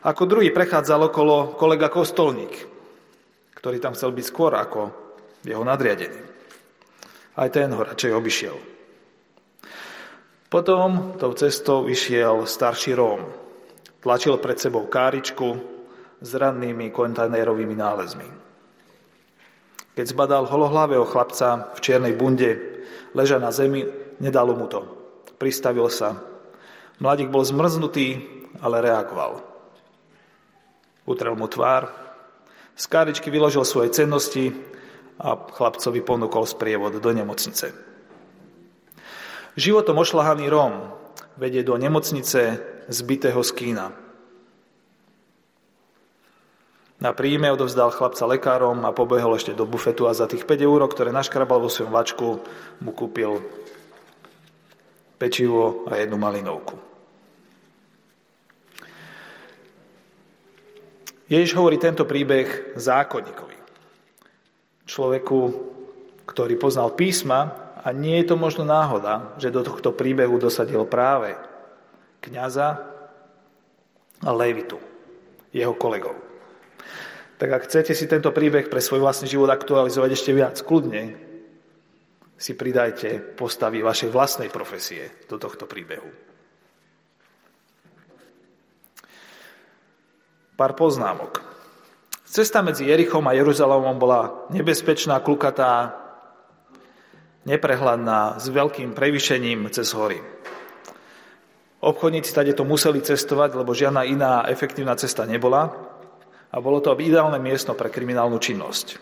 Ako 0.02 0.26
druhý 0.26 0.50
prechádzal 0.50 1.14
okolo 1.14 1.54
kolega 1.54 1.86
Kostolník, 1.86 2.66
ktorý 3.54 3.78
tam 3.78 3.94
chcel 3.94 4.10
byť 4.10 4.26
skôr 4.26 4.50
ako 4.58 4.90
jeho 5.46 5.62
nadriadený. 5.62 6.18
Aj 7.38 7.46
ten 7.54 7.70
ho 7.70 7.82
radšej 7.86 8.10
obišiel. 8.10 8.58
Potom 10.50 11.16
tou 11.22 11.32
cestou 11.38 11.86
vyšiel 11.86 12.50
starší 12.50 12.98
Róm. 12.98 13.30
Tlačil 14.02 14.42
pred 14.42 14.58
sebou 14.58 14.90
káričku 14.90 15.62
s 16.18 16.30
rannými 16.34 16.90
kontajnerovými 16.90 17.76
nálezmi. 17.78 18.30
Keď 19.94 20.06
zbadal 20.18 20.50
holohlavého 20.50 21.06
chlapca 21.06 21.78
v 21.78 21.80
čiernej 21.80 22.18
bunde, 22.18 22.58
leža 23.14 23.38
na 23.38 23.54
zemi, 23.54 23.86
nedalo 24.18 24.58
mu 24.58 24.66
to. 24.66 24.82
Pristavil 25.38 25.94
sa. 25.94 26.18
Mladík 26.98 27.30
bol 27.30 27.46
zmrznutý, 27.46 28.26
ale 28.66 28.82
reagoval. 28.82 29.51
Utrel 31.12 31.36
mu 31.36 31.52
tvár, 31.52 31.92
z 32.72 32.88
káričky 32.88 33.28
vyložil 33.28 33.68
svoje 33.68 33.92
cennosti 33.92 34.56
a 35.20 35.36
chlapcovi 35.36 36.00
ponúkol 36.00 36.48
sprievod 36.48 37.04
do 37.04 37.12
nemocnice. 37.12 37.76
Životom 39.60 40.00
ošlahaný 40.00 40.48
Róm 40.48 40.96
vedie 41.36 41.68
do 41.68 41.76
nemocnice 41.76 42.64
zbitého 42.88 43.44
skína. 43.44 43.92
Na 47.02 47.12
príjme 47.12 47.52
odovzdal 47.52 47.92
chlapca 47.92 48.24
lekárom 48.30 48.88
a 48.88 48.96
pobehol 48.96 49.36
ešte 49.36 49.52
do 49.52 49.68
bufetu 49.68 50.08
a 50.08 50.16
za 50.16 50.32
tých 50.32 50.48
5 50.48 50.64
eur, 50.64 50.80
ktoré 50.88 51.12
naškrabal 51.12 51.60
vo 51.60 51.68
svojom 51.68 51.92
vačku, 51.92 52.40
mu 52.80 52.92
kúpil 52.96 53.42
pečivo 55.20 55.84
a 55.92 56.00
jednu 56.00 56.16
malinovku. 56.16 56.91
Ježiš 61.32 61.56
hovorí 61.56 61.80
tento 61.80 62.04
príbeh 62.04 62.76
zákonníkovi. 62.76 63.56
Človeku, 64.84 65.40
ktorý 66.28 66.60
poznal 66.60 66.92
písma 66.92 67.72
a 67.80 67.96
nie 67.96 68.20
je 68.20 68.28
to 68.28 68.36
možno 68.36 68.68
náhoda, 68.68 69.32
že 69.40 69.48
do 69.48 69.64
tohto 69.64 69.96
príbehu 69.96 70.36
dosadil 70.36 70.84
práve 70.84 71.40
kniaza 72.20 72.84
a 74.20 74.30
Levitu, 74.36 74.76
jeho 75.56 75.72
kolegov. 75.72 76.20
Tak 77.40 77.50
ak 77.50 77.66
chcete 77.66 77.96
si 77.96 78.12
tento 78.12 78.36
príbeh 78.36 78.68
pre 78.68 78.84
svoj 78.84 79.00
vlastný 79.00 79.32
život 79.32 79.48
aktualizovať 79.50 80.12
ešte 80.12 80.36
viac, 80.36 80.60
kľudne 80.60 81.16
si 82.36 82.60
pridajte 82.60 83.40
postavy 83.40 83.80
vašej 83.80 84.12
vlastnej 84.12 84.50
profesie 84.52 85.26
do 85.32 85.40
tohto 85.40 85.64
príbehu. 85.64 86.31
Pár 90.62 90.78
poznámok. 90.78 91.42
Cesta 92.22 92.62
medzi 92.62 92.86
Jerichom 92.86 93.26
a 93.26 93.34
Jeruzalémom 93.34 93.98
bola 93.98 94.46
nebezpečná, 94.54 95.18
klukatá, 95.18 95.98
neprehľadná, 97.50 98.38
s 98.38 98.46
veľkým 98.46 98.94
prevýšením 98.94 99.74
cez 99.74 99.90
hory. 99.98 100.22
Obchodníci 101.82 102.30
tady 102.30 102.54
to 102.54 102.62
museli 102.62 103.02
cestovať, 103.02 103.58
lebo 103.58 103.74
žiadna 103.74 104.06
iná 104.06 104.46
efektívna 104.54 104.94
cesta 105.02 105.26
nebola 105.26 105.74
a 106.54 106.62
bolo 106.62 106.78
to 106.78 106.94
ideálne 106.94 107.42
miesto 107.42 107.74
pre 107.74 107.90
kriminálnu 107.90 108.38
činnosť. 108.38 109.02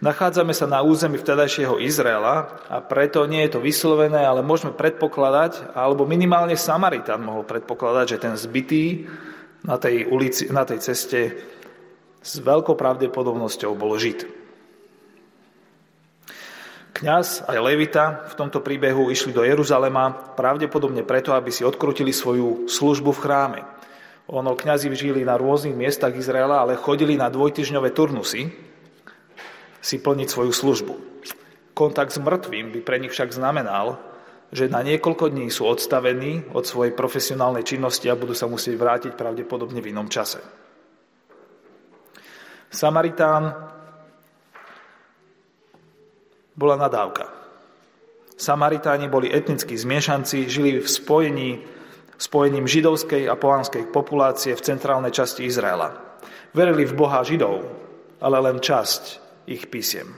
Nachádzame 0.00 0.56
sa 0.56 0.64
na 0.64 0.80
území 0.80 1.20
vtedajšieho 1.20 1.76
Izraela 1.76 2.64
a 2.72 2.80
preto 2.80 3.28
nie 3.28 3.44
je 3.44 3.52
to 3.52 3.60
vyslovené, 3.60 4.24
ale 4.24 4.40
môžeme 4.40 4.72
predpokladať, 4.72 5.76
alebo 5.76 6.08
minimálne 6.08 6.56
Samaritan 6.56 7.20
mohol 7.20 7.44
predpokladať, 7.44 8.16
že 8.16 8.22
ten 8.24 8.32
zbytý 8.32 9.04
na 9.64 9.80
tej, 9.80 10.04
ulici, 10.10 10.50
na 10.52 10.66
tej 10.66 10.82
ceste 10.82 11.20
s 12.20 12.32
veľkou 12.42 12.74
pravdepodobnosťou 12.74 13.72
bol 13.78 13.94
Žid. 13.94 14.26
Kňaz 16.96 17.44
aj 17.44 17.60
Levita 17.60 18.24
v 18.24 18.34
tomto 18.40 18.64
príbehu 18.64 19.12
išli 19.12 19.30
do 19.30 19.44
Jeruzalema 19.44 20.32
pravdepodobne 20.32 21.04
preto, 21.04 21.36
aby 21.36 21.52
si 21.52 21.60
odkrutili 21.60 22.08
svoju 22.08 22.72
službu 22.72 23.12
v 23.12 23.20
chráme. 23.20 23.60
Ono, 24.32 24.56
kňazi 24.56 24.90
žili 24.96 25.22
na 25.22 25.36
rôznych 25.36 25.76
miestach 25.76 26.16
Izraela, 26.16 26.64
ale 26.64 26.80
chodili 26.80 27.14
na 27.14 27.28
dvojtyžňové 27.28 27.92
turnusy 27.92 28.48
si 29.78 29.96
plniť 30.00 30.28
svoju 30.32 30.50
službu. 30.50 30.94
Kontakt 31.76 32.10
s 32.10 32.18
mŕtvým 32.18 32.72
by 32.74 32.80
pre 32.80 32.96
nich 32.96 33.12
však 33.12 33.30
znamenal, 33.30 34.00
že 34.54 34.70
na 34.70 34.82
niekoľko 34.82 35.34
dní 35.34 35.50
sú 35.50 35.66
odstavení 35.66 36.54
od 36.54 36.62
svojej 36.62 36.94
profesionálnej 36.94 37.66
činnosti 37.66 38.06
a 38.06 38.18
budú 38.18 38.32
sa 38.32 38.46
musieť 38.46 38.74
vrátiť 38.78 39.12
pravdepodobne 39.18 39.82
v 39.82 39.90
inom 39.90 40.06
čase. 40.06 40.38
Samaritán 42.70 43.56
bola 46.56 46.76
nadávka. 46.78 47.30
Samaritáni 48.36 49.08
boli 49.08 49.32
etnickí 49.32 49.74
zmiešanci, 49.80 50.44
žili 50.46 50.78
v 50.78 50.88
spojení, 50.88 51.50
spojením 52.20 52.68
židovskej 52.68 53.28
a 53.28 53.34
pohanskej 53.36 53.88
populácie 53.88 54.52
v 54.52 54.64
centrálnej 54.64 55.12
časti 55.12 55.48
Izraela. 55.48 56.20
Verili 56.52 56.84
v 56.84 56.96
Boha 56.96 57.24
Židov, 57.24 57.64
ale 58.20 58.36
len 58.40 58.60
časť 58.60 59.02
ich 59.48 59.68
písiem. 59.68 60.08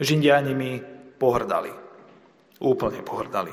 Žindiani 0.00 0.52
mi 0.52 0.80
pohrdali. 1.16 1.85
Úplne 2.60 3.04
pohrdali. 3.04 3.52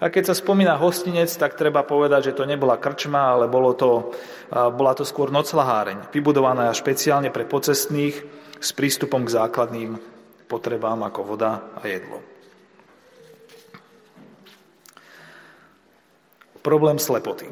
A 0.00 0.08
keď 0.08 0.32
sa 0.32 0.34
spomína 0.34 0.80
hostinec, 0.80 1.28
tak 1.36 1.60
treba 1.60 1.84
povedať, 1.84 2.32
že 2.32 2.36
to 2.40 2.48
nebola 2.48 2.80
krčma, 2.80 3.36
ale 3.36 3.52
bolo 3.52 3.76
to, 3.76 4.16
bola 4.48 4.96
to 4.96 5.04
skôr 5.04 5.28
noclaháreň, 5.28 6.08
vybudovaná 6.08 6.72
špeciálne 6.72 7.28
pre 7.28 7.44
pocestných, 7.44 8.16
s 8.60 8.70
prístupom 8.72 9.28
k 9.28 9.34
základným 9.36 10.00
potrebám 10.48 11.04
ako 11.04 11.20
voda 11.24 11.68
a 11.76 11.84
jedlo. 11.84 12.20
Problém 16.60 17.00
slepoty. 17.00 17.48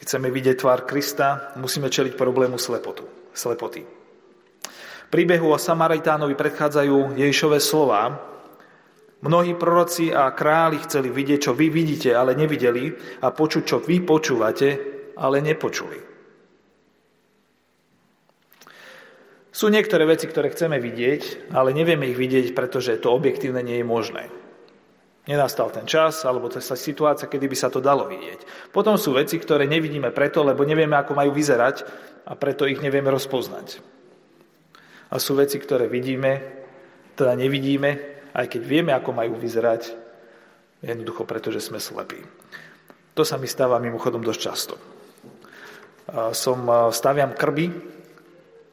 Keď 0.00 0.04
chceme 0.04 0.28
vidieť 0.28 0.60
tvár 0.60 0.84
Krista, 0.84 1.56
musíme 1.56 1.88
čeliť 1.92 2.20
problému 2.20 2.60
slepotu, 2.60 3.04
slepoty. 3.32 3.84
Príbehu 5.12 5.48
o 5.48 5.56
Samaritánovi 5.60 6.36
predchádzajú 6.36 7.16
Ježišové 7.16 7.60
slova. 7.60 8.16
Mnohí 9.20 9.52
proroci 9.52 10.08
a 10.08 10.32
králi 10.32 10.80
chceli 10.80 11.12
vidieť, 11.12 11.38
čo 11.44 11.52
vy 11.52 11.68
vidíte, 11.68 12.16
ale 12.16 12.32
nevideli, 12.32 12.88
a 13.20 13.28
počuť, 13.28 13.62
čo 13.68 13.76
vy 13.84 14.00
počúvate, 14.00 14.68
ale 15.20 15.44
nepočuli. 15.44 16.00
Sú 19.52 19.68
niektoré 19.68 20.08
veci, 20.08 20.24
ktoré 20.24 20.48
chceme 20.48 20.80
vidieť, 20.80 21.52
ale 21.52 21.76
nevieme 21.76 22.08
ich 22.08 22.16
vidieť, 22.16 22.56
pretože 22.56 22.96
to 22.96 23.12
objektívne 23.12 23.60
nie 23.60 23.82
je 23.82 23.86
možné. 23.86 24.32
Nenastal 25.28 25.68
ten 25.68 25.84
čas, 25.84 26.24
alebo 26.24 26.48
to 26.48 26.56
je 26.56 26.64
situácia, 26.80 27.28
kedy 27.28 27.44
by 27.44 27.56
sa 27.60 27.68
to 27.68 27.84
dalo 27.84 28.08
vidieť. 28.08 28.72
Potom 28.72 28.96
sú 28.96 29.12
veci, 29.12 29.36
ktoré 29.36 29.68
nevidíme 29.68 30.16
preto, 30.16 30.40
lebo 30.40 30.64
nevieme, 30.64 30.96
ako 30.96 31.12
majú 31.12 31.36
vyzerať 31.36 31.84
a 32.24 32.32
preto 32.40 32.64
ich 32.64 32.80
nevieme 32.80 33.12
rozpoznať. 33.12 33.84
A 35.12 35.20
sú 35.20 35.36
veci, 35.36 35.60
ktoré 35.60 35.92
vidíme, 35.92 36.40
teda 37.20 37.36
nevidíme, 37.36 38.19
aj 38.40 38.46
keď 38.48 38.62
vieme, 38.64 38.92
ako 38.96 39.12
majú 39.12 39.36
vyzerať, 39.36 39.92
jednoducho 40.80 41.28
preto, 41.28 41.52
že 41.52 41.60
sme 41.60 41.76
slepí. 41.76 42.24
To 43.12 43.20
sa 43.20 43.36
mi 43.36 43.44
stáva 43.44 43.76
mimochodom 43.76 44.24
dosť 44.24 44.40
často. 44.40 44.74
Som, 46.32 46.64
staviam 46.88 47.36
krby 47.36 47.68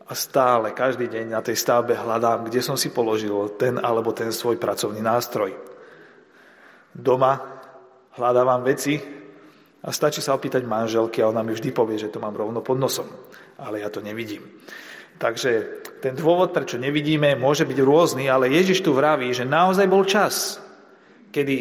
a 0.07 0.13
stále, 0.15 0.71
každý 0.71 1.11
deň 1.11 1.35
na 1.35 1.43
tej 1.43 1.59
stavbe 1.59 1.99
hľadám, 1.99 2.47
kde 2.47 2.63
som 2.63 2.79
si 2.79 2.95
položil 2.95 3.59
ten 3.59 3.75
alebo 3.75 4.15
ten 4.15 4.31
svoj 4.31 4.55
pracovný 4.55 5.03
nástroj 5.03 5.51
doma, 6.95 7.59
hľadávam 8.15 8.63
veci 8.63 8.95
a 9.83 9.89
stačí 9.91 10.23
sa 10.23 10.33
opýtať 10.33 10.63
manželky 10.63 11.19
a 11.19 11.29
ona 11.29 11.43
mi 11.43 11.51
vždy 11.51 11.69
povie, 11.75 11.99
že 11.99 12.09
to 12.09 12.23
mám 12.23 12.33
rovno 12.33 12.63
pod 12.63 12.79
nosom, 12.79 13.05
ale 13.59 13.83
ja 13.83 13.91
to 13.91 13.99
nevidím. 13.99 14.47
Takže 15.19 15.83
ten 15.97 16.13
dôvod, 16.13 16.53
prečo 16.53 16.77
nevidíme, 16.77 17.33
môže 17.37 17.65
byť 17.65 17.79
rôzny, 17.81 18.29
ale 18.29 18.53
Ježiš 18.53 18.85
tu 18.85 18.93
vraví, 18.93 19.33
že 19.33 19.47
naozaj 19.47 19.87
bol 19.89 20.05
čas, 20.05 20.61
kedy 21.33 21.55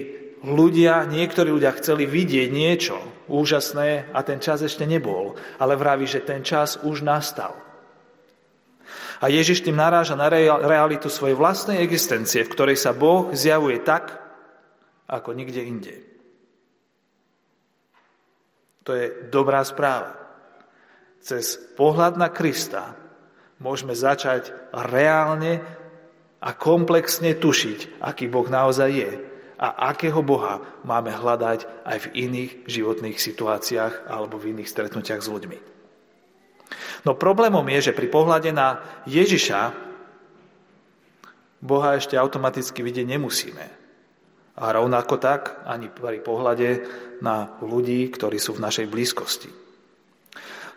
ľudia, 0.44 1.09
niektorí 1.09 1.49
ľudia 1.49 1.72
chceli 1.81 2.05
vidieť 2.05 2.49
niečo 2.53 3.01
úžasné 3.27 4.12
a 4.12 4.20
ten 4.22 4.38
čas 4.38 4.62
ešte 4.62 4.85
nebol, 4.85 5.35
ale 5.57 5.75
vraví, 5.75 6.05
že 6.05 6.22
ten 6.22 6.44
čas 6.44 6.79
už 6.85 7.03
nastal. 7.03 7.57
A 9.16 9.33
Ježiš 9.33 9.64
tým 9.64 9.81
naráža 9.81 10.12
na 10.12 10.29
realitu 10.29 11.09
svojej 11.09 11.35
vlastnej 11.35 11.81
existencie, 11.81 12.44
v 12.44 12.53
ktorej 12.53 12.77
sa 12.77 12.92
Boh 12.92 13.33
zjavuje 13.33 13.81
tak, 13.81 14.12
ako 15.09 15.33
nikde 15.33 15.62
inde. 15.64 15.94
To 18.85 18.94
je 18.94 19.33
dobrá 19.33 19.64
správa. 19.66 20.14
Cez 21.18 21.59
pohľad 21.75 22.20
na 22.20 22.31
Krista 22.31 23.06
môžeme 23.61 23.97
začať 23.97 24.53
reálne 24.73 25.64
a 26.40 26.51
komplexne 26.53 27.33
tušiť, 27.35 28.01
aký 28.05 28.29
Boh 28.29 28.47
naozaj 28.47 28.90
je 28.92 29.11
a 29.57 29.88
akého 29.88 30.21
Boha 30.21 30.61
máme 30.85 31.09
hľadať 31.09 31.64
aj 31.88 31.99
v 32.07 32.11
iných 32.29 32.53
životných 32.69 33.16
situáciách 33.16 34.05
alebo 34.05 34.37
v 34.37 34.53
iných 34.53 34.69
stretnutiach 34.69 35.25
s 35.25 35.33
ľuďmi. 35.33 35.59
No 37.09 37.16
problémom 37.16 37.64
je, 37.73 37.90
že 37.90 37.97
pri 37.97 38.12
pohľade 38.12 38.53
na 38.53 38.85
Ježiša 39.09 39.73
Boha 41.64 41.97
ešte 41.97 42.21
automaticky 42.21 42.85
vidieť 42.85 43.07
nemusíme. 43.09 43.66
A 44.57 44.73
rovnako 44.73 45.21
tak 45.21 45.64
ani 45.64 45.88
pri 45.88 46.21
pohľade 46.21 46.85
na 47.21 47.57
ľudí, 47.61 48.09
ktorí 48.12 48.37
sú 48.40 48.57
v 48.57 48.64
našej 48.64 48.87
blízkosti. 48.88 49.51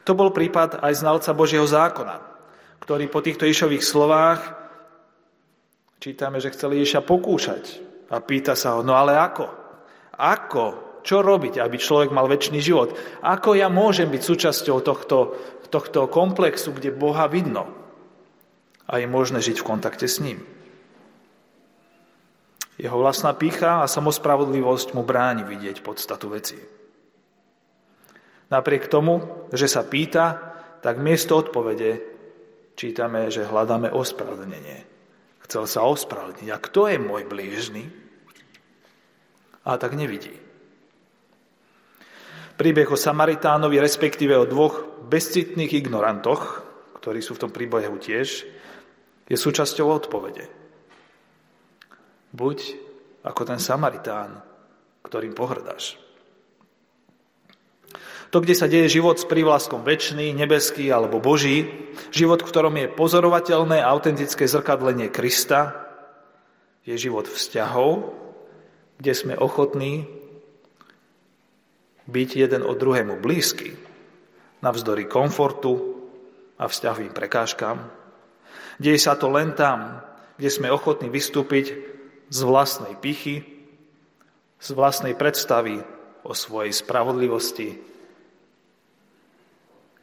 To 0.08 0.16
bol 0.16 0.32
prípad 0.32 0.80
aj 0.80 1.04
znalca 1.04 1.32
Božieho 1.36 1.68
zákona, 1.68 2.29
ktorý 2.90 3.06
po 3.06 3.22
týchto 3.22 3.46
Išových 3.46 3.86
slovách 3.86 4.42
čítame, 6.02 6.42
že 6.42 6.50
chcel 6.50 6.74
Ježiša 6.74 7.06
pokúšať 7.06 7.86
a 8.10 8.18
pýta 8.18 8.58
sa 8.58 8.74
ho, 8.74 8.82
no 8.82 8.98
ale 8.98 9.14
ako? 9.14 9.46
Ako? 10.18 10.66
Čo 11.06 11.22
robiť, 11.22 11.62
aby 11.62 11.78
človek 11.78 12.10
mal 12.10 12.26
väčší 12.26 12.58
život? 12.58 12.98
Ako 13.22 13.54
ja 13.54 13.70
môžem 13.70 14.10
byť 14.10 14.22
súčasťou 14.26 14.82
tohto, 14.82 15.38
tohto 15.70 16.10
komplexu, 16.10 16.74
kde 16.74 16.90
Boha 16.90 17.30
vidno? 17.30 17.70
A 18.90 18.98
je 18.98 19.06
možné 19.06 19.38
žiť 19.38 19.62
v 19.62 19.68
kontakte 19.70 20.10
s 20.10 20.18
ním. 20.18 20.42
Jeho 22.82 22.98
vlastná 22.98 23.38
pícha 23.38 23.86
a 23.86 23.92
samospravodlivosť 23.92 24.98
mu 24.98 25.06
bráni 25.06 25.46
vidieť 25.46 25.86
podstatu 25.86 26.34
veci. 26.34 26.58
Napriek 28.50 28.90
tomu, 28.90 29.46
že 29.54 29.70
sa 29.70 29.86
pýta, 29.86 30.58
tak 30.82 30.98
miesto 30.98 31.38
odpovede 31.38 32.18
čítame, 32.80 33.28
že 33.28 33.44
hľadáme 33.44 33.92
ospravedlnenie. 33.92 34.88
Chcel 35.44 35.68
sa 35.68 35.84
ospravedlniť. 35.84 36.48
A 36.48 36.64
kto 36.64 36.88
je 36.88 36.96
môj 36.96 37.28
blížny? 37.28 37.92
A 39.68 39.76
tak 39.76 40.00
nevidí. 40.00 40.32
Príbeh 42.56 42.88
o 42.88 42.96
Samaritánovi, 42.96 43.76
respektíve 43.84 44.36
o 44.40 44.48
dvoch 44.48 45.04
bezcitných 45.12 45.76
ignorantoch, 45.84 46.64
ktorí 47.04 47.20
sú 47.20 47.36
v 47.36 47.44
tom 47.48 47.52
príbehu 47.52 48.00
tiež, 48.00 48.48
je 49.28 49.38
súčasťou 49.38 49.88
odpovede. 49.88 50.48
Buď 52.32 52.58
ako 53.28 53.42
ten 53.44 53.60
Samaritán, 53.60 54.40
ktorým 55.04 55.36
pohrdáš. 55.36 56.09
To, 58.30 58.38
kde 58.46 58.54
sa 58.54 58.70
deje 58.70 59.02
život 59.02 59.18
s 59.18 59.26
prívlaskom 59.26 59.82
väčší, 59.82 60.38
nebeský 60.38 60.86
alebo 60.94 61.18
Boží, 61.18 61.66
život, 62.14 62.46
v 62.46 62.50
ktorom 62.50 62.76
je 62.78 62.94
pozorovateľné 62.94 63.82
a 63.82 63.90
autentické 63.90 64.46
zrkadlenie 64.46 65.10
Krista, 65.10 65.90
je 66.86 66.94
život 66.94 67.26
vzťahov, 67.26 68.14
kde 69.02 69.14
sme 69.18 69.34
ochotní 69.34 70.06
byť 72.10 72.30
jeden 72.38 72.62
od 72.66 72.78
druhému 72.78 73.22
blízky, 73.22 73.74
navzdory 74.62 75.10
komfortu 75.10 75.98
a 76.58 76.70
vzťahovým 76.70 77.14
prekážkam. 77.14 77.82
Deje 78.78 79.00
sa 79.02 79.18
to 79.18 79.30
len 79.30 79.58
tam, 79.58 80.06
kde 80.38 80.50
sme 80.54 80.70
ochotní 80.70 81.10
vystúpiť 81.10 81.66
z 82.30 82.40
vlastnej 82.46 82.94
pichy, 82.98 83.42
z 84.60 84.70
vlastnej 84.76 85.18
predstavy 85.18 85.82
o 86.22 86.34
svojej 86.36 86.76
spravodlivosti, 86.76 87.89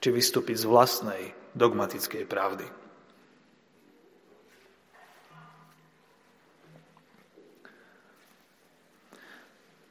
či 0.00 0.08
vystúpiť 0.12 0.62
z 0.62 0.68
vlastnej 0.68 1.22
dogmatickej 1.56 2.24
pravdy. 2.28 2.66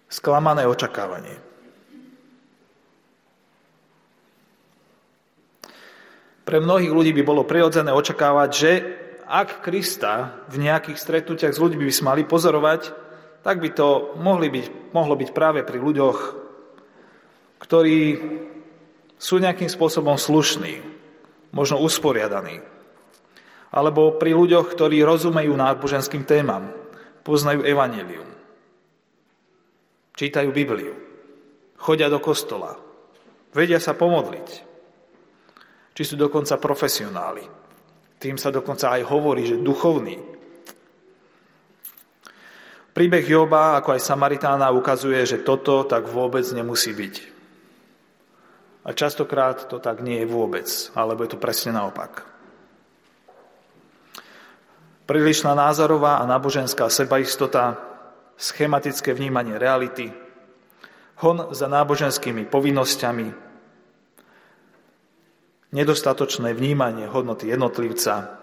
Sklamané 0.08 0.64
očakávanie. 0.64 1.36
Pre 6.46 6.62
mnohých 6.62 6.94
ľudí 6.94 7.12
by 7.12 7.24
bolo 7.26 7.42
prirodzené 7.44 7.90
očakávať, 7.90 8.50
že 8.54 8.72
ak 9.26 9.66
Krista 9.66 10.46
v 10.54 10.62
nejakých 10.62 11.02
stretnutiach 11.02 11.58
s 11.58 11.60
ľuďmi 11.60 11.90
by 11.90 11.94
sme 11.94 12.10
mali 12.14 12.24
pozorovať, 12.24 12.94
tak 13.42 13.58
by 13.58 13.70
to 13.74 14.14
mohli 14.22 14.54
byť, 14.54 14.94
mohlo 14.94 15.18
byť 15.18 15.30
práve 15.34 15.66
pri 15.66 15.82
ľuďoch, 15.82 16.18
ktorí 17.62 18.00
sú 19.16 19.40
nejakým 19.40 19.72
spôsobom 19.72 20.20
slušní, 20.20 20.84
možno 21.56 21.80
usporiadaní. 21.80 22.60
Alebo 23.72 24.16
pri 24.16 24.32
ľuďoch, 24.36 24.72
ktorí 24.72 25.04
rozumejú 25.04 25.52
náboženským 25.56 26.24
témam, 26.24 26.72
poznajú 27.28 27.66
evanelium, 27.66 28.28
čítajú 30.16 30.52
Bibliu, 30.56 30.96
chodia 31.76 32.08
do 32.08 32.24
kostola, 32.24 32.80
vedia 33.52 33.80
sa 33.84 33.92
pomodliť, 33.98 34.48
či 35.96 36.04
sú 36.04 36.16
dokonca 36.16 36.60
profesionáli. 36.60 37.44
Tým 38.16 38.40
sa 38.40 38.52
dokonca 38.52 38.96
aj 38.96 39.12
hovorí, 39.12 39.44
že 39.44 39.60
duchovný. 39.60 40.16
Príbeh 42.96 43.28
Joba, 43.28 43.76
ako 43.76 44.00
aj 44.00 44.08
Samaritána, 44.08 44.72
ukazuje, 44.72 45.20
že 45.28 45.44
toto 45.44 45.84
tak 45.84 46.08
vôbec 46.08 46.48
nemusí 46.56 46.96
byť. 46.96 47.35
A 48.86 48.94
častokrát 48.94 49.66
to 49.66 49.82
tak 49.82 50.06
nie 50.06 50.22
je 50.22 50.30
vôbec, 50.30 50.70
alebo 50.94 51.26
je 51.26 51.34
to 51.34 51.42
presne 51.42 51.74
naopak. 51.74 52.22
Prílišná 55.10 55.58
názorová 55.58 56.22
a 56.22 56.30
náboženská 56.30 56.90
sebaistota, 56.90 57.82
schematické 58.38 59.14
vnímanie 59.14 59.58
reality, 59.58 60.14
hon 61.22 61.50
za 61.50 61.66
náboženskými 61.66 62.46
povinnosťami, 62.46 63.28
nedostatočné 65.74 66.54
vnímanie 66.54 67.10
hodnoty 67.10 67.50
jednotlivca, 67.50 68.38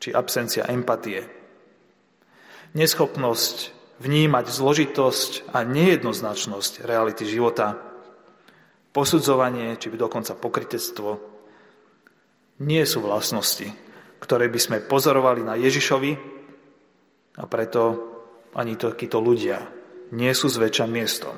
či 0.00 0.12
absencia 0.12 0.64
empatie. 0.68 1.28
Neschopnosť 2.72 3.56
vnímať 4.00 4.44
zložitosť 4.50 5.54
a 5.54 5.62
nejednoznačnosť 5.62 6.82
reality 6.82 7.24
života, 7.24 7.93
posudzovanie 8.94 9.74
či 9.74 9.90
dokonca 9.90 10.38
pokritectvo 10.38 11.18
nie 12.62 12.84
sú 12.86 13.02
vlastnosti, 13.02 13.66
ktoré 14.22 14.46
by 14.46 14.60
sme 14.62 14.78
pozorovali 14.86 15.42
na 15.42 15.58
Ježišovi 15.58 16.12
a 17.34 17.44
preto 17.50 17.82
ani 18.54 18.78
takíto 18.78 19.18
ľudia 19.18 19.58
nie 20.14 20.30
sú 20.30 20.46
zväčša 20.46 20.86
miestom, 20.86 21.34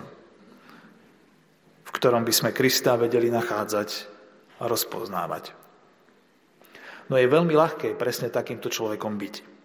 v 1.88 1.90
ktorom 1.97 2.29
by 2.29 2.33
sme 2.37 2.51
Krista 2.53 3.01
vedeli 3.01 3.33
nachádzať 3.33 3.88
a 4.61 4.69
rozpoznávať. 4.69 5.57
No 7.09 7.16
je 7.16 7.25
veľmi 7.25 7.57
ľahké 7.57 7.97
presne 7.97 8.29
takýmto 8.29 8.69
človekom 8.69 9.16
byť 9.16 9.57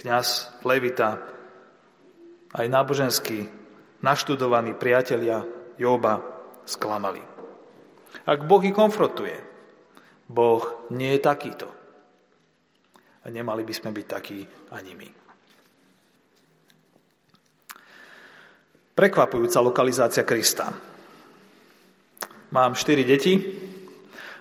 kňaz, 0.00 0.28
levita, 0.64 1.20
aj 2.56 2.66
náboženskí, 2.72 3.44
naštudovaní 4.00 4.72
priatelia 4.72 5.44
Joba 5.80 6.20
sklamali. 6.68 7.24
Ak 8.28 8.44
Boh 8.44 8.60
ich 8.60 8.76
konfrontuje, 8.76 9.32
Boh 10.28 10.84
nie 10.92 11.16
je 11.16 11.24
takýto. 11.24 11.68
A 13.24 13.32
nemali 13.32 13.64
by 13.64 13.72
sme 13.72 13.90
byť 13.96 14.06
takí 14.06 14.44
ani 14.76 14.92
my. 14.92 15.08
Prekvapujúca 18.92 19.64
lokalizácia 19.64 20.28
Krista. 20.28 20.68
Mám 22.52 22.76
štyri 22.76 23.08
deti 23.08 23.40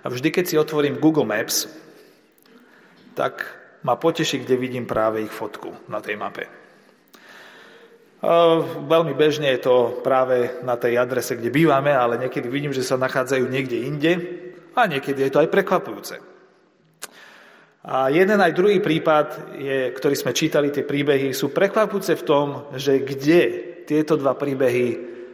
a 0.03 0.11
vždy, 0.11 0.35
keď 0.35 0.43
si 0.43 0.59
otvorím 0.59 0.99
Google 0.99 1.23
Maps, 1.23 1.71
tak 3.15 3.47
ma 3.87 3.95
poteší, 3.95 4.43
kde 4.43 4.59
vidím 4.59 4.83
práve 4.83 5.23
ich 5.23 5.31
fotku 5.31 5.71
na 5.87 6.03
tej 6.03 6.19
mape. 6.19 6.51
Veľmi 8.19 9.15
bežne 9.15 9.47
je 9.55 9.63
to 9.63 10.03
práve 10.03 10.59
na 10.67 10.75
tej 10.75 10.99
adrese, 10.99 11.39
kde 11.39 11.55
bývame, 11.55 11.95
ale 11.95 12.19
niekedy 12.19 12.51
vidím, 12.51 12.75
že 12.75 12.83
sa 12.83 12.99
nachádzajú 12.99 13.47
niekde 13.47 13.87
inde 13.87 14.11
a 14.75 14.83
niekedy 14.91 15.23
je 15.23 15.31
to 15.31 15.39
aj 15.39 15.47
prekvapujúce. 15.47 16.19
A 17.79 18.11
jeden 18.11 18.43
aj 18.43 18.51
druhý 18.51 18.83
prípad, 18.83 19.55
je, 19.55 19.95
ktorý 19.95 20.15
sme 20.19 20.35
čítali, 20.35 20.67
tie 20.67 20.83
príbehy, 20.83 21.31
sú 21.31 21.55
prekvapujúce 21.55 22.19
v 22.19 22.27
tom, 22.27 22.47
že 22.75 22.99
kde 22.99 23.41
tieto 23.87 24.19
dva 24.19 24.35
príbehy 24.35 24.87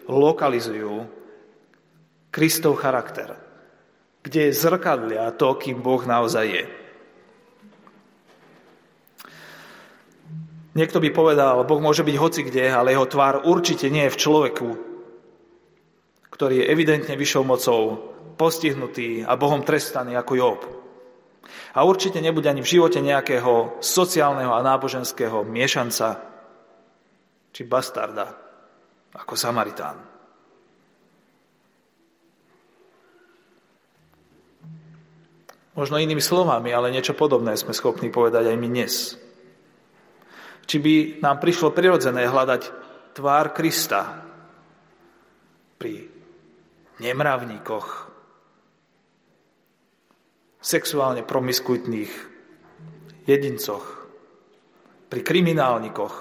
lokalizujú 0.05 1.09
Kristov 2.29 2.77
charakter. 2.77 3.33
Kde 4.21 4.53
zrkadlia 4.53 5.33
to, 5.33 5.57
kým 5.57 5.81
Boh 5.81 6.05
naozaj 6.05 6.45
je. 6.45 6.84
Niekto 10.76 10.99
by 10.99 11.09
povedal, 11.15 11.63
Boh 11.63 11.80
môže 11.80 12.03
byť 12.03 12.15
hoci 12.19 12.43
kde, 12.43 12.67
ale 12.67 12.91
jeho 12.91 13.07
tvár 13.07 13.47
určite 13.47 13.88
nie 13.88 14.11
je 14.11 14.13
v 14.13 14.21
človeku, 14.21 14.69
ktorý 16.36 16.59
je 16.59 16.67
evidentne 16.67 17.15
vyššou 17.15 17.43
mocou, 17.47 17.82
postihnutý 18.36 19.23
a 19.23 19.39
Bohom 19.39 19.63
trestaný 19.63 20.19
ako 20.19 20.34
Job. 20.36 20.61
A 21.71 21.88
určite 21.88 22.19
nebude 22.19 22.51
ani 22.51 22.59
v 22.59 22.67
živote 22.76 22.99
nejakého 22.99 23.80
sociálneho 23.80 24.51
a 24.51 24.59
náboženského 24.59 25.47
miešanca 25.47 26.19
či 27.55 27.63
bastarda 27.63 28.36
ako 29.15 29.34
Samaritán. 29.39 29.95
Možno 35.76 35.99
inými 35.99 36.23
slovami, 36.23 36.76
ale 36.76 36.91
niečo 36.91 37.15
podobné 37.15 37.55
sme 37.55 37.71
schopní 37.71 38.11
povedať 38.11 38.51
aj 38.51 38.57
my 38.59 38.67
dnes. 38.67 39.24
Či 40.66 40.78
by 40.82 40.95
nám 41.22 41.38
prišlo 41.38 41.70
prirodzené 41.72 42.26
hľadať 42.26 42.61
tvár 43.13 43.53
Krista 43.53 44.26
pri 45.78 46.09
nemravníkoch, 46.97 47.88
sexuálne 50.66 51.22
promiskuitných 51.22 52.11
jedincoch, 53.30 53.86
pri 55.05 55.22
kriminálnikoch, 55.22 56.16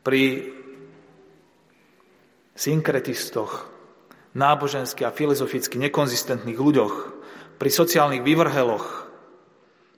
pri 0.00 0.48
synkretistoch, 2.56 3.68
nábožensky 4.32 5.04
a 5.04 5.12
filozoficky 5.12 5.76
nekonzistentných 5.76 6.56
ľuďoch, 6.56 6.94
pri 7.60 7.70
sociálnych 7.70 8.24
vyvrheloch, 8.24 8.86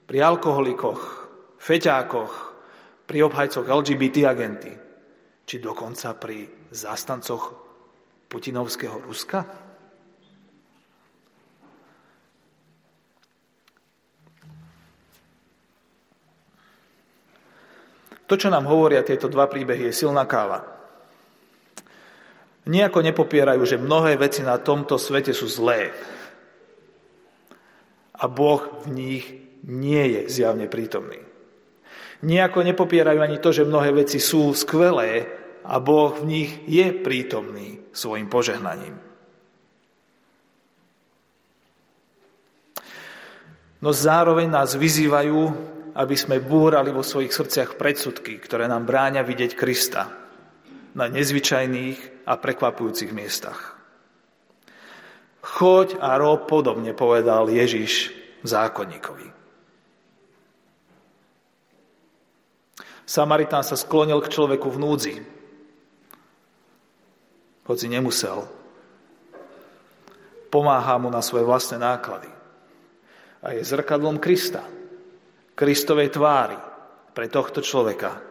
pri 0.05 0.17
alkoholikoch, 0.21 1.01
feťákoch, 1.57 2.33
pri 3.05 3.21
obhajcoch 3.21 3.69
LGBT 3.69 4.25
agenty, 4.25 4.73
či 5.45 5.55
dokonca 5.61 6.17
pri 6.17 6.69
zástancoch 6.73 7.53
putinovského 8.27 8.97
Ruska? 9.05 9.65
To, 18.25 18.33
čo 18.33 18.49
nám 18.49 18.65
hovoria 18.65 19.05
tieto 19.05 19.29
dva 19.29 19.45
príbehy, 19.45 19.93
je 19.93 20.01
silná 20.01 20.25
káva. 20.25 20.65
Nijako 22.65 23.05
nepopierajú, 23.05 23.61
že 23.61 23.77
mnohé 23.77 24.17
veci 24.17 24.41
na 24.41 24.57
tomto 24.57 24.97
svete 24.97 25.29
sú 25.29 25.45
zlé. 25.45 25.93
A 28.17 28.25
Boh 28.25 28.81
v 28.81 28.87
nich 28.89 29.25
nie 29.61 30.17
je 30.17 30.21
zjavne 30.25 30.65
prítomný. 30.65 31.24
Nijako 32.23 32.63
nepopierajú 32.63 33.19
ani 33.19 33.37
to, 33.43 33.51
že 33.51 33.67
mnohé 33.67 33.91
veci 33.91 34.23
sú 34.23 34.55
skvelé 34.55 35.27
a 35.65 35.81
Boh 35.83 36.15
v 36.15 36.23
nich 36.23 36.51
je 36.69 36.93
prítomný 36.93 37.81
svojim 37.91 38.31
požehnaním. 38.31 38.95
No 43.83 43.91
zároveň 43.91 44.47
nás 44.47 44.73
vyzývajú, 44.73 45.39
aby 45.95 46.15
sme 46.15 46.39
búrali 46.41 46.89
vo 46.95 47.03
svojich 47.03 47.35
srdciach 47.35 47.75
predsudky, 47.75 48.39
ktoré 48.39 48.65
nám 48.71 48.87
bráňa 48.87 49.21
vidieť 49.21 49.51
Krista 49.53 50.09
na 50.95 51.11
nezvyčajných 51.11 52.25
a 52.25 52.39
prekvapujúcich 52.39 53.11
miestach. 53.11 53.75
Choď 55.45 56.01
a 56.01 56.17
rob 56.17 56.49
podobne, 56.49 56.97
povedal 56.97 57.51
Ježiš 57.51 58.09
zákonníkovi. 58.41 59.34
Samaritán 63.05 63.61
sa 63.61 63.77
sklonil 63.77 64.17
k 64.25 64.33
človeku 64.33 64.65
v 64.73 64.81
núdzi, 64.81 65.15
hoci 67.65 67.85
nemusel. 67.85 68.45
Pomáha 70.49 70.97
mu 70.97 71.13
na 71.13 71.21
svoje 71.21 71.45
vlastné 71.45 71.77
náklady. 71.77 72.29
A 73.45 73.53
je 73.53 73.61
zrkadlom 73.61 74.17
Krista, 74.17 74.65
Kristovej 75.53 76.09
tvári 76.09 76.57
pre 77.13 77.29
tohto 77.29 77.61
človeka. 77.61 78.25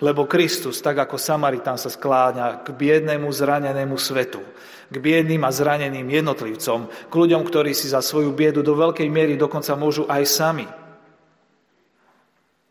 Lebo 0.00 0.30
Kristus, 0.30 0.78
tak 0.78 1.02
ako 1.02 1.18
Samaritán 1.18 1.76
sa 1.76 1.90
skláňa 1.90 2.62
k 2.62 2.70
biednému 2.72 3.28
zranenému 3.28 3.98
svetu, 3.98 4.40
k 4.88 4.96
biedným 4.96 5.42
a 5.42 5.50
zraneným 5.50 6.06
jednotlivcom, 6.06 6.88
k 7.10 7.12
ľuďom, 7.12 7.42
ktorí 7.44 7.74
si 7.74 7.90
za 7.90 8.00
svoju 8.00 8.30
biedu 8.30 8.62
do 8.62 8.78
veľkej 8.78 9.10
miery 9.10 9.34
dokonca 9.34 9.74
môžu 9.74 10.06
aj 10.06 10.22
sami 10.24 10.66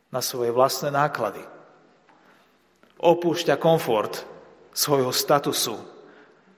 na 0.09 0.21
svoje 0.21 0.49
vlastné 0.49 0.89
náklady. 0.89 1.41
Opúšťa 2.99 3.55
komfort 3.61 4.25
svojho 4.73 5.13
statusu 5.13 5.77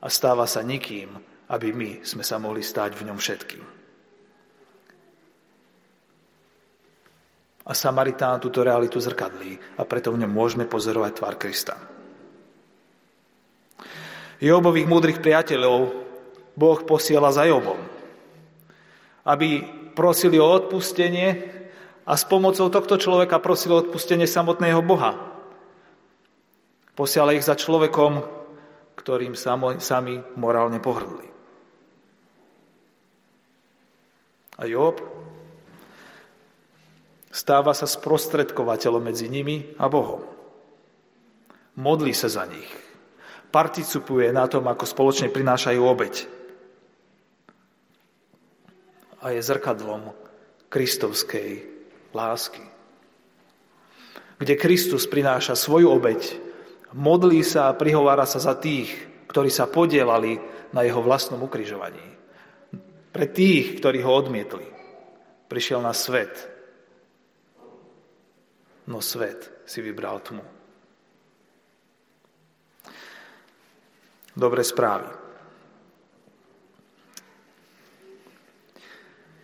a 0.02 0.08
stáva 0.08 0.48
sa 0.48 0.64
nikým, 0.66 1.14
aby 1.52 1.76
my 1.76 1.90
sme 2.02 2.24
sa 2.24 2.40
mohli 2.40 2.64
stať 2.64 2.96
v 2.98 3.06
ňom 3.12 3.18
všetkým. 3.20 3.66
A 7.62 7.72
Samaritán 7.78 8.42
túto 8.42 8.66
realitu 8.66 8.98
zrkadlí 8.98 9.78
a 9.78 9.86
preto 9.86 10.10
v 10.10 10.26
ňom 10.26 10.32
môžeme 10.34 10.66
pozorovať 10.66 11.12
tvár 11.14 11.36
Krista. 11.38 11.76
Jobových 14.42 14.90
múdrych 14.90 15.22
priateľov 15.22 15.94
Boh 16.58 16.80
posiela 16.90 17.30
za 17.30 17.46
Jobom, 17.46 17.78
aby 19.30 19.62
prosili 19.94 20.42
o 20.42 20.50
odpustenie 20.50 21.61
a 22.06 22.14
s 22.18 22.24
pomocou 22.26 22.68
tohto 22.68 22.98
človeka 22.98 23.38
prosil 23.38 23.78
odpustenie 23.86 24.26
samotného 24.26 24.82
Boha. 24.82 25.18
Posiala 26.98 27.38
ich 27.38 27.46
za 27.46 27.56
človekom, 27.56 28.26
ktorým 28.98 29.34
sami 29.80 30.22
morálne 30.38 30.78
pohrdli. 30.82 31.26
A 34.62 34.70
Job 34.70 35.02
stáva 37.32 37.72
sa 37.74 37.88
sprostredkovateľom 37.88 39.02
medzi 39.02 39.32
nimi 39.32 39.74
a 39.80 39.88
Bohom. 39.88 40.22
Modlí 41.80 42.12
sa 42.12 42.28
za 42.28 42.44
nich. 42.46 42.70
Participuje 43.50 44.30
na 44.30 44.46
tom, 44.52 44.68
ako 44.68 44.84
spoločne 44.84 45.32
prinášajú 45.32 45.82
obeď. 45.82 46.28
A 49.24 49.32
je 49.34 49.42
zrkadlom 49.42 50.12
kristovskej 50.68 51.71
lásky. 52.12 52.64
Kde 54.42 54.58
Kristus 54.58 55.06
prináša 55.06 55.54
svoju 55.54 55.94
obeď, 55.94 56.40
modlí 56.98 57.46
sa 57.46 57.70
a 57.70 57.78
prihovára 57.78 58.26
sa 58.26 58.42
za 58.42 58.58
tých, 58.58 58.90
ktorí 59.30 59.54
sa 59.54 59.70
podielali 59.70 60.42
na 60.74 60.82
jeho 60.82 61.00
vlastnom 61.04 61.40
ukrižovaní. 61.46 62.04
Pre 63.12 63.28
tých, 63.28 63.78
ktorí 63.78 64.02
ho 64.02 64.12
odmietli. 64.12 64.66
Prišiel 65.46 65.84
na 65.84 65.92
svet. 65.92 66.32
No 68.88 69.04
svet 69.04 69.68
si 69.68 69.84
vybral 69.84 70.24
tmu. 70.24 70.44
Dobré 74.32 74.64
správy. 74.64 75.21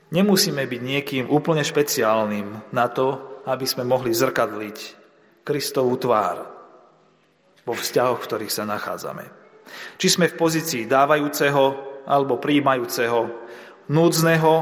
Nemusíme 0.08 0.64
byť 0.64 0.82
niekým 0.82 1.26
úplne 1.28 1.68
špeciálnym 1.68 2.72
na 2.72 2.88
to, 2.88 3.20
aby 3.44 3.68
sme 3.68 3.84
mohli 3.84 4.16
zrkadliť 4.16 4.78
Kristovú 5.44 6.00
tvár 6.00 6.48
vo 7.68 7.76
vzťahoch, 7.76 8.24
v 8.24 8.28
ktorých 8.28 8.54
sa 8.56 8.64
nachádzame. 8.64 9.28
Či 10.00 10.08
sme 10.16 10.32
v 10.32 10.40
pozícii 10.40 10.88
dávajúceho 10.88 11.76
alebo 12.08 12.40
príjmajúceho, 12.40 13.28
núdzneho 13.92 14.54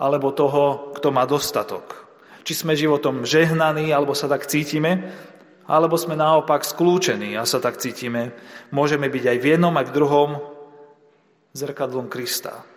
alebo 0.00 0.32
toho, 0.32 0.96
kto 0.96 1.08
má 1.12 1.28
dostatok. 1.28 2.08
Či 2.48 2.64
sme 2.64 2.72
životom 2.72 3.28
žehnaní 3.28 3.92
alebo 3.92 4.16
sa 4.16 4.32
tak 4.32 4.48
cítime, 4.48 5.12
alebo 5.68 6.00
sme 6.00 6.16
naopak 6.16 6.64
skľúčení 6.64 7.36
a 7.36 7.44
sa 7.44 7.60
tak 7.60 7.76
cítime. 7.76 8.32
Môžeme 8.72 9.12
byť 9.12 9.24
aj 9.28 9.38
v 9.44 9.48
jednom, 9.56 9.74
aj 9.76 9.92
v 9.92 9.96
druhom 9.96 10.30
zrkadlom 11.52 12.08
Krista 12.08 12.75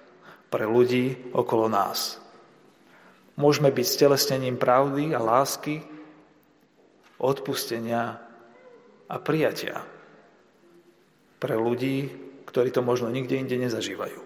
pre 0.50 0.66
ľudí 0.66 1.34
okolo 1.34 1.70
nás. 1.70 2.18
Môžeme 3.40 3.72
byť 3.72 3.88
stelesnením 3.88 4.60
pravdy 4.60 5.16
a 5.16 5.22
lásky, 5.24 5.80
odpustenia 7.22 8.20
a 9.08 9.16
prijatia 9.18 9.80
pre 11.40 11.56
ľudí, 11.56 12.12
ktorí 12.50 12.70
to 12.76 12.84
možno 12.84 13.08
nikde 13.08 13.40
inde 13.40 13.56
nezažívajú. 13.56 14.20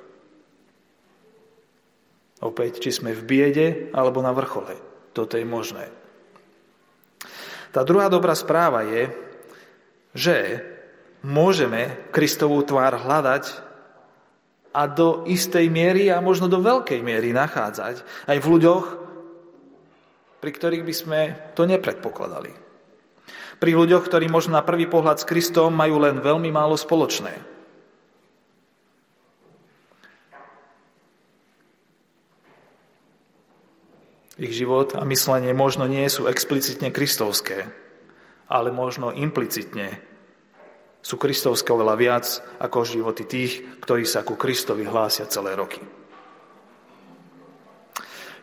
Opäť, 2.44 2.84
či 2.84 2.92
sme 2.92 3.16
v 3.16 3.24
biede 3.24 3.68
alebo 3.96 4.20
na 4.20 4.36
vrchole. 4.36 4.76
Toto 5.14 5.38
je 5.38 5.46
možné. 5.46 5.88
Tá 7.74 7.86
druhá 7.86 8.10
dobrá 8.10 8.34
správa 8.36 8.86
je, 8.86 9.10
že 10.14 10.38
môžeme 11.26 12.10
Kristovú 12.14 12.62
tvár 12.62 13.00
hľadať 13.00 13.73
a 14.74 14.90
do 14.90 15.22
istej 15.30 15.70
miery 15.70 16.10
a 16.10 16.18
možno 16.18 16.50
do 16.50 16.58
veľkej 16.58 17.06
miery 17.06 17.30
nachádzať 17.30 18.02
aj 18.26 18.38
v 18.42 18.50
ľuďoch, 18.50 18.86
pri 20.42 20.52
ktorých 20.52 20.84
by 20.84 20.94
sme 20.98 21.20
to 21.54 21.70
nepredpokladali. 21.70 22.52
Pri 23.62 23.72
ľuďoch, 23.72 24.04
ktorí 24.10 24.28
možno 24.28 24.60
na 24.60 24.66
prvý 24.66 24.90
pohľad 24.90 25.24
s 25.24 25.30
Kristom 25.30 25.72
majú 25.72 26.02
len 26.02 26.20
veľmi 26.20 26.52
málo 26.52 26.76
spoločné. 26.76 27.54
Ich 34.42 34.52
život 34.58 34.98
a 34.98 35.06
myslenie 35.06 35.54
možno 35.54 35.86
nie 35.86 36.04
sú 36.10 36.26
explicitne 36.26 36.90
kristovské, 36.90 37.70
ale 38.50 38.74
možno 38.74 39.14
implicitne 39.14 40.02
sú 41.04 41.20
kristovské 41.20 41.68
oveľa 41.76 41.96
viac 42.00 42.26
ako 42.64 42.88
životy 42.88 43.28
tých, 43.28 43.84
ktorí 43.84 44.08
sa 44.08 44.24
ku 44.24 44.40
Kristovi 44.40 44.88
hlásia 44.88 45.28
celé 45.28 45.52
roky. 45.60 45.84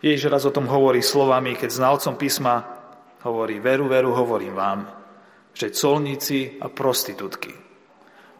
Ježiš 0.05 0.29
raz 0.29 0.45
o 0.45 0.53
tom 0.53 0.69
hovorí 0.69 1.01
slovami, 1.01 1.57
keď 1.57 1.71
znalcom 1.73 2.21
písma 2.21 2.65
hovorí, 3.25 3.61
veru, 3.61 3.89
veru, 3.89 4.13
hovorím 4.13 4.57
vám, 4.57 4.81
že 5.57 5.73
colníci 5.73 6.61
a 6.61 6.69
prostitútky 6.69 7.53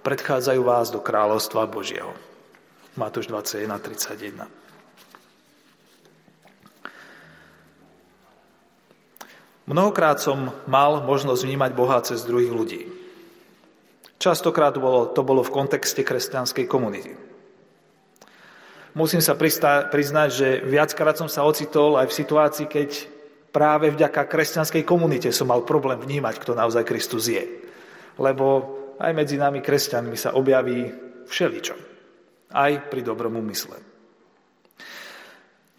predchádzajú 0.01 0.61
vás 0.65 0.89
do 0.89 1.01
kráľovstva 1.01 1.69
Božieho. 1.69 2.13
Matúš 2.97 3.29
21, 3.29 3.77
31. 3.77 4.49
Mnohokrát 9.69 10.19
som 10.19 10.51
mal 10.67 11.05
možnosť 11.05 11.47
vnímať 11.47 11.71
Boha 11.77 12.03
cez 12.03 12.27
druhých 12.27 12.51
ľudí. 12.51 13.00
Častokrát 14.21 14.77
bolo, 14.77 15.09
to 15.17 15.25
bolo 15.25 15.41
v 15.41 15.49
kontexte 15.49 16.05
kresťanskej 16.05 16.69
komunity. 16.69 17.17
Musím 18.93 19.25
sa 19.25 19.33
priznať, 19.89 20.29
že 20.29 20.49
viackrát 20.61 21.17
som 21.17 21.25
sa 21.25 21.41
ocitol 21.49 21.97
aj 21.97 22.13
v 22.13 22.19
situácii, 22.21 22.67
keď 22.69 22.91
práve 23.49 23.89
vďaka 23.89 24.29
kresťanskej 24.29 24.85
komunite 24.85 25.33
som 25.33 25.49
mal 25.49 25.65
problém 25.65 25.97
vnímať, 25.97 26.37
kto 26.37 26.53
naozaj 26.53 26.85
Kristus 26.85 27.33
je. 27.33 27.65
Lebo 28.21 28.77
aj 29.01 29.17
medzi 29.17 29.41
nami 29.41 29.65
kresťanmi 29.65 30.13
sa 30.21 30.37
objaví 30.37 30.93
všeličo. 31.25 31.75
Aj 32.53 32.73
pri 32.93 33.01
dobrom 33.01 33.41
úmysle. 33.41 33.81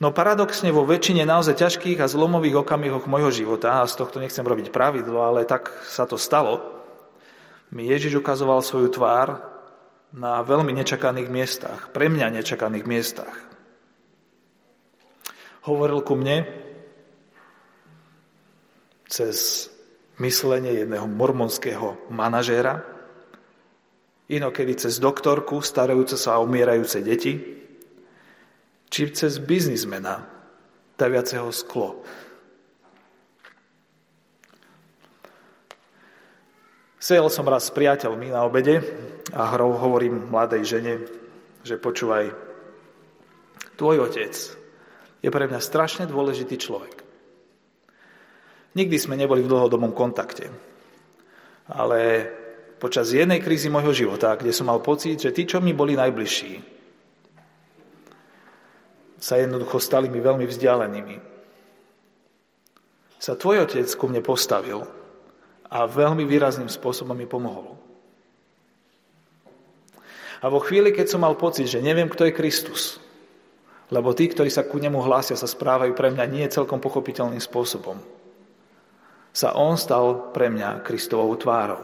No 0.01 0.09
paradoxne 0.09 0.73
vo 0.73 0.81
väčšine 0.81 1.29
naozaj 1.29 1.61
ťažkých 1.61 2.01
a 2.01 2.09
zlomových 2.09 2.65
okamihoch 2.65 3.05
môjho 3.05 3.29
života, 3.29 3.85
a 3.85 3.85
z 3.85 4.01
tohto 4.01 4.17
nechcem 4.17 4.41
robiť 4.41 4.73
pravidlo, 4.73 5.21
ale 5.21 5.45
tak 5.45 5.69
sa 5.85 6.09
to 6.09 6.17
stalo, 6.17 6.80
mi 7.71 7.87
Ježiš 7.87 8.19
ukazoval 8.19 8.59
svoju 8.59 8.91
tvár 8.91 9.39
na 10.11 10.43
veľmi 10.43 10.75
nečakaných 10.75 11.31
miestach, 11.31 11.79
pre 11.95 12.11
mňa 12.11 12.35
nečakaných 12.35 12.85
miestach. 12.85 13.35
Hovoril 15.63 16.03
ku 16.03 16.19
mne 16.19 16.43
cez 19.07 19.67
myslenie 20.19 20.83
jedného 20.83 21.07
mormonského 21.07 22.11
manažéra, 22.11 22.83
inokedy 24.27 24.75
cez 24.75 24.99
doktorku 24.99 25.63
starajúce 25.63 26.19
sa 26.19 26.39
o 26.39 26.47
umierajúce 26.47 26.99
deti, 26.99 27.33
či 28.91 29.01
cez 29.15 29.39
biznismena 29.39 30.27
daviaceho 30.99 31.47
sklo 31.55 32.03
Sejel 37.01 37.33
som 37.33 37.49
raz 37.49 37.65
s 37.65 37.73
priateľmi 37.73 38.29
na 38.29 38.45
obede 38.45 38.77
a 39.33 39.57
hovorím 39.57 40.29
mladej 40.29 40.61
žene, 40.61 41.01
že 41.65 41.81
počúvaj, 41.81 42.29
tvoj 43.73 44.05
otec 44.05 44.33
je 45.25 45.29
pre 45.33 45.49
mňa 45.49 45.57
strašne 45.57 46.05
dôležitý 46.05 46.61
človek. 46.61 47.01
Nikdy 48.77 48.97
sme 49.01 49.17
neboli 49.17 49.41
v 49.41 49.49
dlhodobom 49.49 49.97
kontakte, 49.97 50.53
ale 51.73 52.29
počas 52.77 53.09
jednej 53.09 53.41
krízy 53.41 53.73
môjho 53.73 53.97
života, 53.97 54.37
kde 54.37 54.53
som 54.53 54.69
mal 54.69 54.77
pocit, 54.77 55.17
že 55.17 55.33
tí, 55.33 55.49
čo 55.49 55.57
mi 55.57 55.73
boli 55.73 55.97
najbližší, 55.97 56.53
sa 59.17 59.41
jednoducho 59.41 59.81
stali 59.81 60.05
mi 60.05 60.21
veľmi 60.21 60.45
vzdialenými. 60.45 61.17
Sa 63.17 63.33
tvoj 63.33 63.65
otec 63.65 63.89
ku 63.97 64.05
mne 64.05 64.21
postavil 64.21 65.00
a 65.71 65.87
veľmi 65.87 66.27
výrazným 66.27 66.67
spôsobom 66.67 67.15
mi 67.15 67.23
pomohol. 67.23 67.79
A 70.43 70.49
vo 70.51 70.59
chvíli, 70.59 70.91
keď 70.91 71.15
som 71.15 71.23
mal 71.23 71.39
pocit, 71.39 71.71
že 71.71 71.79
neviem, 71.79 72.11
kto 72.11 72.27
je 72.27 72.35
Kristus, 72.35 72.99
lebo 73.87 74.11
tí, 74.11 74.27
ktorí 74.27 74.51
sa 74.51 74.67
ku 74.67 74.81
nemu 74.81 74.99
hlásia, 74.99 75.39
sa 75.39 75.47
správajú 75.47 75.95
pre 75.95 76.11
mňa 76.11 76.25
nie 76.27 76.43
celkom 76.51 76.83
pochopiteľným 76.83 77.39
spôsobom, 77.39 77.95
sa 79.31 79.55
on 79.55 79.79
stal 79.79 80.35
pre 80.35 80.51
mňa 80.51 80.83
Kristovou 80.83 81.31
tvárou. 81.39 81.79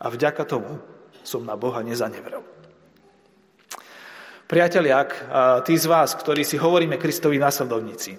A 0.00 0.06
vďaka 0.08 0.48
tomu 0.48 0.80
som 1.20 1.44
na 1.44 1.56
Boha 1.60 1.84
nezanevrel. 1.84 2.40
Priatelia, 4.44 5.00
ak 5.04 5.10
tí 5.64 5.76
z 5.76 5.88
vás, 5.88 6.12
ktorí 6.16 6.44
si 6.44 6.60
hovoríme 6.60 7.00
Kristovi 7.00 7.40
následovníci, 7.40 8.16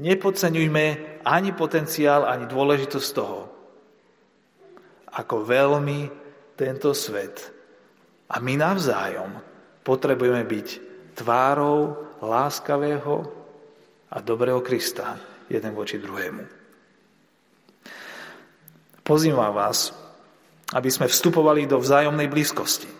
nepodceňujme 0.00 1.15
ani 1.26 1.50
potenciál, 1.50 2.22
ani 2.30 2.46
dôležitosť 2.46 3.08
toho, 3.10 3.40
ako 5.18 5.42
veľmi 5.42 6.00
tento 6.54 6.94
svet 6.94 7.50
a 8.30 8.38
my 8.38 8.54
navzájom 8.54 9.30
potrebujeme 9.82 10.46
byť 10.46 10.68
tvárou 11.18 11.94
láskavého 12.22 13.14
a 14.14 14.16
dobrého 14.22 14.62
Krista 14.62 15.18
jeden 15.50 15.74
voči 15.74 15.98
druhému. 15.98 16.42
Pozývam 19.02 19.54
vás, 19.54 19.94
aby 20.74 20.90
sme 20.90 21.06
vstupovali 21.06 21.66
do 21.66 21.78
vzájomnej 21.78 22.26
blízkosti, 22.26 22.90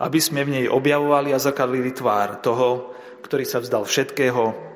aby 0.00 0.16
sme 0.20 0.48
v 0.48 0.52
nej 0.60 0.66
objavovali 0.68 1.36
a 1.36 1.40
zakadlili 1.40 1.92
tvár 1.92 2.40
toho, 2.40 2.96
ktorý 3.20 3.44
sa 3.44 3.60
vzdal 3.60 3.84
všetkého 3.84 4.69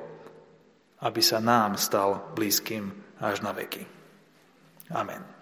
aby 1.05 1.21
sa 1.21 1.37
nám 1.37 1.77
stal 1.77 2.33
blízkym 2.33 2.89
až 3.21 3.45
na 3.45 3.53
veky. 3.53 3.85
Amen. 4.89 5.34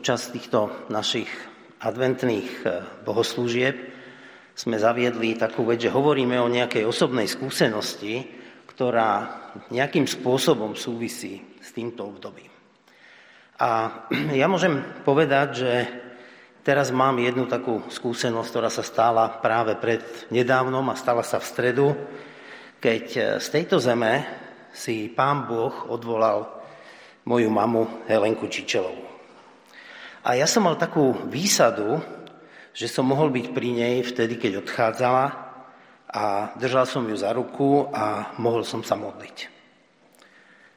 Počas 0.00 0.32
týchto 0.32 0.88
našich 0.88 1.28
adventných 1.84 2.64
eh, 2.64 2.80
bohoslúžieb 3.04 3.76
sme 4.56 4.80
zaviedli 4.80 5.36
takú 5.36 5.68
vec, 5.68 5.84
že 5.84 5.92
hovoríme 5.92 6.40
o 6.40 6.48
nejakej 6.48 6.88
osobnej 6.88 7.28
skúsenosti, 7.28 8.24
ktorá 8.64 9.28
nejakým 9.68 10.08
spôsobom 10.08 10.72
súvisí 10.72 11.44
s 11.60 11.76
týmto 11.76 12.08
obdobím. 12.08 12.48
A 13.60 14.00
ja 14.40 14.48
môžem 14.48 14.80
povedať, 15.04 15.48
že 15.68 15.72
teraz 16.64 16.88
mám 16.96 17.20
jednu 17.20 17.44
takú 17.44 17.84
skúsenosť, 17.92 18.48
ktorá 18.48 18.72
sa 18.72 18.80
stala 18.80 19.28
práve 19.44 19.76
pred 19.76 20.00
nedávnom 20.32 20.88
a 20.88 20.96
stala 20.96 21.20
sa 21.20 21.36
v 21.36 21.44
stredu, 21.52 21.86
keď 22.80 23.04
eh, 23.20 23.24
z 23.36 23.46
tejto 23.52 23.76
zeme 23.76 24.24
si 24.72 25.12
pán 25.12 25.44
Boh 25.44 25.92
odvolal 25.92 26.48
moju 27.28 27.52
mamu 27.52 28.08
Helenku 28.08 28.48
Čičelovú. 28.48 29.09
A 30.20 30.36
ja 30.36 30.44
som 30.44 30.68
mal 30.68 30.76
takú 30.76 31.16
výsadu, 31.32 31.96
že 32.76 32.92
som 32.92 33.08
mohol 33.08 33.32
byť 33.32 33.56
pri 33.56 33.68
nej 33.72 33.96
vtedy, 34.04 34.36
keď 34.36 34.60
odchádzala 34.60 35.24
a 36.12 36.52
držal 36.60 36.84
som 36.84 37.08
ju 37.08 37.16
za 37.16 37.32
ruku 37.32 37.88
a 37.88 38.36
mohol 38.36 38.60
som 38.60 38.84
sa 38.84 39.00
modliť. 39.00 39.48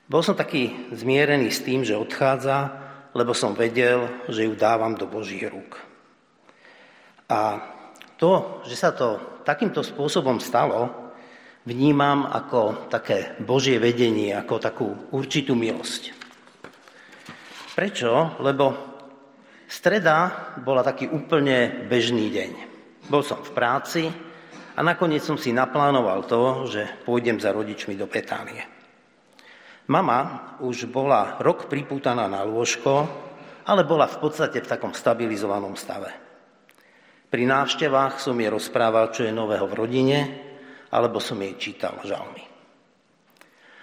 Bol 0.07 0.23
som 0.23 0.39
taký 0.39 0.95
zmierený 0.95 1.51
s 1.51 1.59
tým, 1.59 1.83
že 1.83 1.99
odchádza, 1.99 2.71
lebo 3.11 3.35
som 3.35 3.51
vedel, 3.51 4.07
že 4.31 4.47
ju 4.47 4.55
dávam 4.55 4.95
do 4.95 5.11
Božích 5.11 5.43
rúk. 5.51 5.75
A 7.27 7.59
to, 8.15 8.63
že 8.63 8.79
sa 8.79 8.95
to 8.95 9.43
takýmto 9.43 9.83
spôsobom 9.83 10.39
stalo, 10.39 11.11
vnímam 11.67 12.31
ako 12.31 12.87
také 12.87 13.35
Božie 13.43 13.75
vedenie, 13.75 14.31
ako 14.31 14.55
takú 14.55 14.87
určitú 15.11 15.51
milosť. 15.51 16.15
Prečo? 17.75 18.39
Lebo 18.39 18.92
Streda 19.73 20.53
bola 20.61 20.85
taký 20.85 21.09
úplne 21.09 21.89
bežný 21.89 22.29
deň. 22.29 22.51
Bol 23.09 23.25
som 23.25 23.41
v 23.41 23.57
práci 23.57 24.05
a 24.77 24.79
nakoniec 24.85 25.25
som 25.25 25.33
si 25.33 25.49
naplánoval 25.49 26.29
to, 26.29 26.69
že 26.69 27.01
pôjdem 27.09 27.41
za 27.41 27.49
rodičmi 27.49 27.97
do 27.97 28.05
Petánie. 28.05 28.61
Mama 29.89 30.53
už 30.61 30.85
bola 30.93 31.41
rok 31.41 31.65
pripútaná 31.73 32.29
na 32.29 32.45
lôžko, 32.45 33.09
ale 33.65 33.81
bola 33.81 34.05
v 34.05 34.21
podstate 34.21 34.61
v 34.61 34.69
takom 34.69 34.93
stabilizovanom 34.93 35.73
stave. 35.73 36.13
Pri 37.33 37.41
návštevách 37.49 38.21
som 38.21 38.37
jej 38.37 38.53
rozprával, 38.53 39.09
čo 39.09 39.25
je 39.25 39.33
nového 39.33 39.65
v 39.65 39.73
rodine, 39.73 40.17
alebo 40.93 41.17
som 41.17 41.41
jej 41.41 41.57
čítal 41.57 41.97
žalmy. 42.05 42.45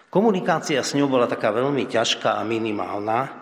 Komunikácia 0.06 0.86
s 0.86 0.94
ňou 0.94 1.10
bola 1.10 1.26
taká 1.26 1.50
veľmi 1.50 1.90
ťažká 1.90 2.38
a 2.38 2.46
minimálna, 2.46 3.39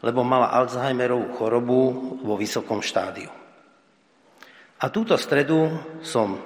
lebo 0.00 0.24
mala 0.24 0.52
Alzheimerovú 0.56 1.36
chorobu 1.36 1.80
vo 2.24 2.34
vysokom 2.36 2.80
štádiu. 2.80 3.28
A 4.80 4.88
túto 4.88 5.20
stredu 5.20 5.68
som 6.00 6.40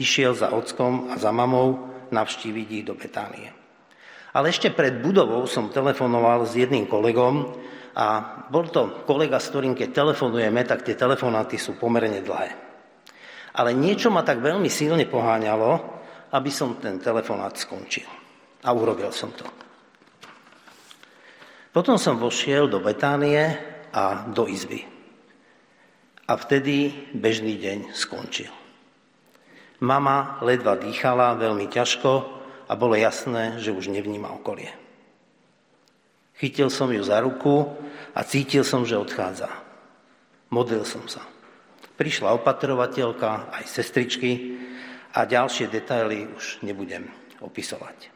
išiel 0.00 0.32
za 0.32 0.56
ockom 0.56 1.12
a 1.12 1.20
za 1.20 1.28
mamou 1.28 1.92
navštíviť 2.08 2.68
ich 2.80 2.84
do 2.88 2.96
Betánie. 2.96 3.52
Ale 4.32 4.48
ešte 4.48 4.72
pred 4.72 5.04
budovou 5.04 5.44
som 5.44 5.68
telefonoval 5.68 6.48
s 6.48 6.56
jedným 6.56 6.88
kolegom 6.88 7.52
a 7.92 8.06
bol 8.48 8.68
to 8.72 9.04
kolega, 9.04 9.36
s 9.36 9.52
ktorým 9.52 9.76
keď 9.76 9.88
telefonujeme, 9.92 10.64
tak 10.64 10.86
tie 10.86 10.96
telefonáty 10.96 11.60
sú 11.60 11.76
pomerne 11.76 12.24
dlhé. 12.24 12.48
Ale 13.58 13.74
niečo 13.74 14.08
ma 14.08 14.22
tak 14.22 14.38
veľmi 14.40 14.70
silne 14.70 15.04
poháňalo, 15.04 15.70
aby 16.32 16.50
som 16.52 16.78
ten 16.78 17.00
telefonát 17.00 17.56
skončil. 17.56 18.06
A 18.64 18.68
urobil 18.70 19.10
som 19.12 19.32
to. 19.34 19.67
Potom 21.68 22.00
som 22.00 22.16
vošiel 22.16 22.64
do 22.64 22.80
Betánie 22.80 23.60
a 23.92 24.24
do 24.24 24.48
izby. 24.48 24.88
A 26.28 26.36
vtedy 26.36 26.92
bežný 27.12 27.60
deň 27.60 27.92
skončil. 27.92 28.52
Mama 29.80 30.40
ledva 30.44 30.80
dýchala 30.80 31.36
veľmi 31.36 31.68
ťažko 31.68 32.12
a 32.68 32.72
bolo 32.76 32.96
jasné, 32.96 33.60
že 33.60 33.72
už 33.72 33.92
nevníma 33.92 34.32
okolie. 34.32 34.72
Chytil 36.40 36.72
som 36.72 36.88
ju 36.88 37.02
za 37.04 37.20
ruku 37.20 37.68
a 38.16 38.20
cítil 38.24 38.64
som, 38.64 38.84
že 38.88 38.98
odchádza. 38.98 39.48
Modlil 40.48 40.84
som 40.88 41.04
sa. 41.04 41.24
Prišla 41.98 42.32
opatrovateľka, 42.38 43.52
aj 43.52 43.64
sestričky 43.68 44.56
a 45.12 45.26
ďalšie 45.26 45.68
detaily 45.68 46.30
už 46.32 46.64
nebudem 46.64 47.10
opisovať. 47.42 48.14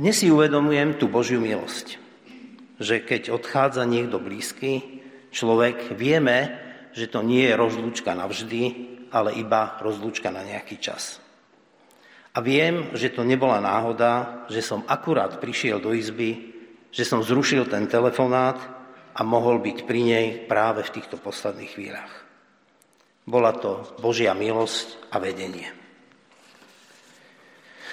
Dnes 0.00 0.16
si 0.16 0.32
uvedomujem 0.32 0.96
tú 0.96 1.10
Božiu 1.10 1.42
milosť 1.42 2.09
že 2.80 3.04
keď 3.04 3.28
odchádza 3.28 3.84
niekto 3.84 4.16
blízky 4.16 5.04
človek, 5.28 5.92
vieme, 5.92 6.56
že 6.96 7.06
to 7.06 7.20
nie 7.20 7.44
je 7.44 7.54
rozlúčka 7.54 8.16
navždy, 8.16 8.62
ale 9.12 9.36
iba 9.36 9.76
rozlúčka 9.84 10.32
na 10.32 10.42
nejaký 10.42 10.80
čas. 10.80 11.20
A 12.32 12.38
viem, 12.40 12.94
že 12.96 13.12
to 13.12 13.26
nebola 13.26 13.60
náhoda, 13.60 14.46
že 14.48 14.62
som 14.62 14.86
akurát 14.86 15.42
prišiel 15.42 15.82
do 15.82 15.92
izby, 15.92 16.56
že 16.88 17.04
som 17.04 17.22
zrušil 17.22 17.66
ten 17.68 17.90
telefonát 17.90 18.58
a 19.14 19.20
mohol 19.26 19.58
byť 19.58 19.78
pri 19.84 20.00
nej 20.00 20.26
práve 20.46 20.86
v 20.86 20.94
týchto 20.94 21.18
posledných 21.18 21.70
chvíľach. 21.74 22.12
Bola 23.26 23.52
to 23.54 23.98
Božia 23.98 24.32
milosť 24.32 25.10
a 25.10 25.18
vedenie. 25.18 25.68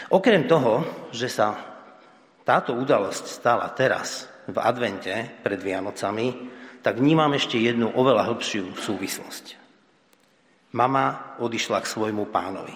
Okrem 0.07 0.47
toho, 0.47 0.87
že 1.11 1.27
sa 1.27 1.57
táto 2.47 2.71
udalosť 2.77 3.25
stala 3.27 3.67
teraz, 3.75 4.29
v 4.47 4.57
advente 4.63 5.11
pred 5.43 5.59
Vianocami, 5.59 6.27
tak 6.79 7.03
vnímam 7.03 7.35
ešte 7.35 7.59
jednu 7.59 7.91
oveľa 7.91 8.31
hĺbšiu 8.31 8.79
súvislosť. 8.79 9.59
Mama 10.71 11.35
odišla 11.43 11.83
k 11.83 11.91
svojmu 11.91 12.31
pánovi. 12.31 12.75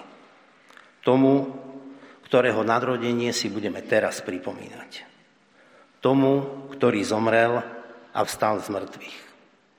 Tomu, 1.00 1.48
ktorého 2.28 2.60
nadrodenie 2.64 3.32
si 3.32 3.48
budeme 3.48 3.80
teraz 3.84 4.20
pripomínať. 4.20 5.08
Tomu, 6.04 6.66
ktorý 6.76 7.00
zomrel 7.04 7.60
a 8.12 8.20
vstal 8.24 8.60
z 8.60 8.68
mŕtvych. 8.68 9.18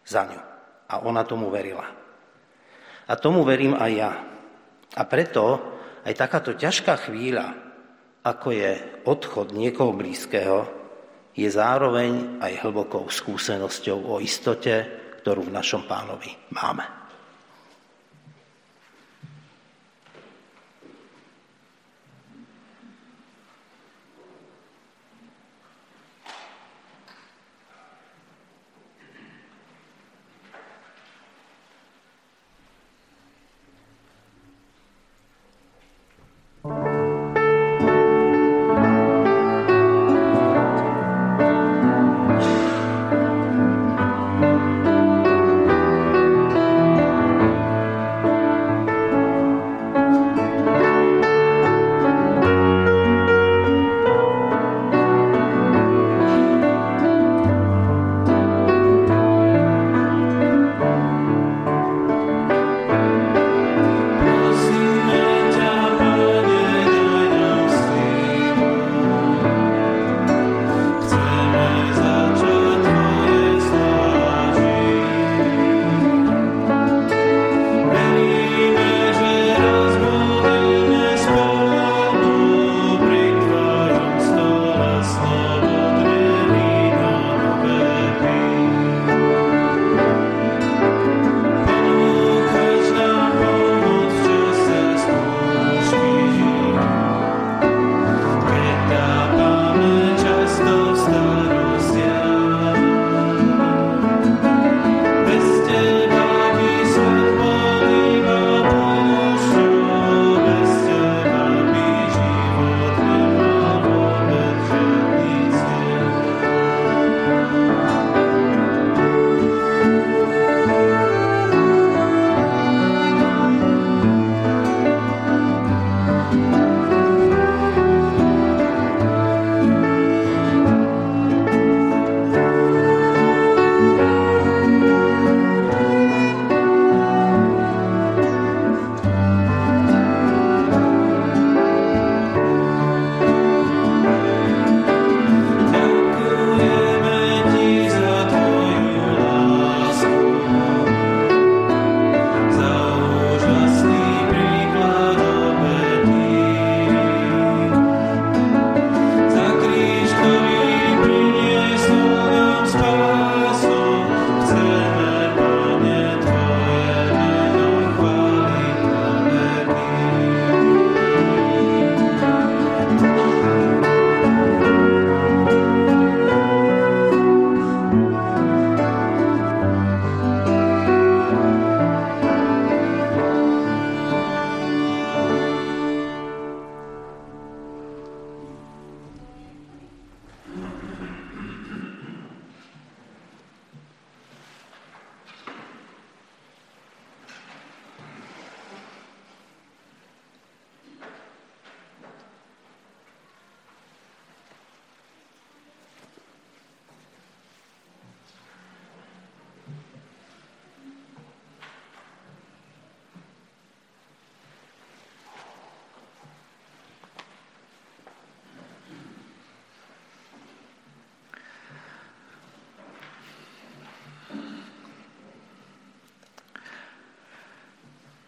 Za 0.06 0.24
ňu. 0.30 0.42
A 0.90 0.94
ona 1.06 1.22
tomu 1.26 1.54
verila. 1.54 1.86
A 3.06 3.14
tomu 3.18 3.46
verím 3.46 3.78
aj 3.78 3.92
ja. 3.94 4.12
A 4.94 5.02
preto 5.06 5.62
aj 6.06 6.14
takáto 6.14 6.54
ťažká 6.54 7.10
chvíľa, 7.10 7.54
ako 8.24 8.50
je 8.56 8.72
odchod 9.04 9.52
niekoho 9.52 9.92
blízkeho, 9.92 10.83
je 11.34 11.50
zároveň 11.50 12.40
aj 12.40 12.62
hlbokou 12.62 13.10
skúsenosťou 13.10 14.14
o 14.14 14.16
istote, 14.22 14.86
ktorú 15.22 15.50
v 15.50 15.56
našom 15.56 15.90
pánovi 15.90 16.32
máme. 16.54 17.03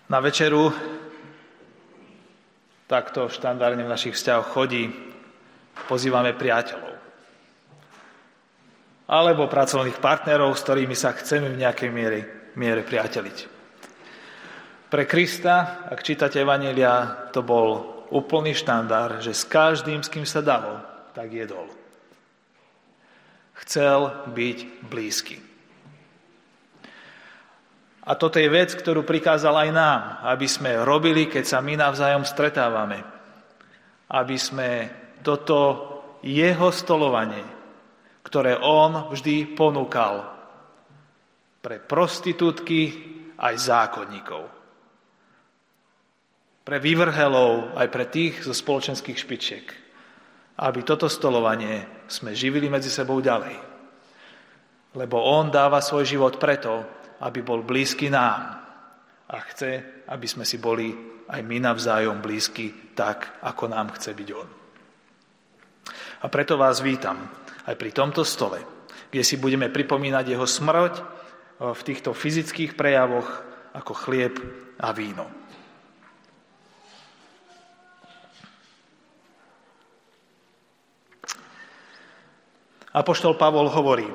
Na 0.06 0.22
večeru 0.22 0.70
takto 2.86 3.26
štandardne 3.26 3.82
v 3.82 3.90
našich 3.90 4.14
vzťahoch 4.14 4.54
chodí, 4.54 4.86
pozývame 5.90 6.38
priateľov. 6.38 6.94
Alebo 9.10 9.50
pracovných 9.50 9.98
partnerov, 9.98 10.54
s 10.54 10.62
ktorými 10.62 10.94
sa 10.94 11.10
chceme 11.18 11.50
v 11.50 11.58
nejakej 11.58 11.90
miere, 11.90 12.20
miere 12.54 12.86
priateliť. 12.86 13.38
Pre 14.94 15.04
Krista, 15.10 15.90
ak 15.90 16.06
čítate 16.06 16.46
Evanelia, 16.46 17.26
to 17.34 17.42
bol 17.42 18.06
úplný 18.14 18.54
štandard, 18.54 19.26
že 19.26 19.34
s 19.34 19.42
každým, 19.50 20.06
s 20.06 20.10
kým 20.14 20.26
sa 20.30 20.46
dalo, 20.46 20.86
tak 21.18 21.34
jedol. 21.34 21.66
Chcel 23.58 24.14
byť 24.30 24.86
blízky. 24.86 25.42
A 28.06 28.14
toto 28.14 28.38
je 28.38 28.46
vec, 28.46 28.70
ktorú 28.78 29.02
prikázal 29.02 29.66
aj 29.66 29.70
nám, 29.74 30.02
aby 30.30 30.46
sme 30.46 30.86
robili, 30.86 31.26
keď 31.26 31.44
sa 31.46 31.58
my 31.58 31.74
navzájom 31.74 32.22
stretávame. 32.22 33.02
Aby 34.14 34.38
sme 34.38 34.70
toto 35.26 35.58
jeho 36.22 36.70
stolovanie, 36.70 37.42
ktoré 38.22 38.62
on 38.62 39.10
vždy 39.10 39.58
ponúkal 39.58 40.22
pre 41.66 41.82
prostitútky 41.82 42.94
aj 43.42 43.54
zákonníkov. 43.58 44.44
Pre 46.62 46.78
vyvrhelov 46.78 47.74
aj 47.74 47.88
pre 47.90 48.06
tých 48.06 48.46
zo 48.46 48.54
spoločenských 48.54 49.18
špičiek. 49.18 49.66
Aby 50.62 50.86
toto 50.86 51.10
stolovanie 51.10 52.06
sme 52.06 52.38
živili 52.38 52.70
medzi 52.70 52.94
sebou 52.94 53.18
ďalej. 53.18 53.58
Lebo 54.94 55.18
on 55.26 55.50
dáva 55.50 55.82
svoj 55.82 56.06
život 56.06 56.38
preto, 56.38 56.86
aby 57.22 57.40
bol 57.46 57.64
blízky 57.64 58.12
nám. 58.12 58.64
A 59.26 59.36
chce, 59.52 60.04
aby 60.10 60.28
sme 60.28 60.46
si 60.46 60.62
boli 60.62 60.94
aj 61.30 61.42
my 61.42 61.58
navzájom 61.58 62.22
blízky 62.22 62.94
tak, 62.94 63.42
ako 63.42 63.72
nám 63.72 63.94
chce 63.98 64.14
byť 64.14 64.30
On. 64.34 64.50
A 66.22 66.26
preto 66.30 66.58
vás 66.58 66.82
vítam 66.82 67.30
aj 67.66 67.76
pri 67.78 67.92
tomto 67.94 68.22
stole, 68.26 68.62
kde 69.10 69.24
si 69.26 69.38
budeme 69.38 69.70
pripomínať 69.70 70.26
Jeho 70.34 70.46
smrť 70.46 70.94
eh, 70.98 71.04
v 71.74 71.82
týchto 71.82 72.14
fyzických 72.14 72.78
prejavoch 72.78 73.28
ako 73.76 73.94
chlieb 73.94 74.36
a 74.80 74.90
víno. 74.96 75.28
Apoštol 82.96 83.36
Pavol 83.36 83.68
hovorí, 83.68 84.08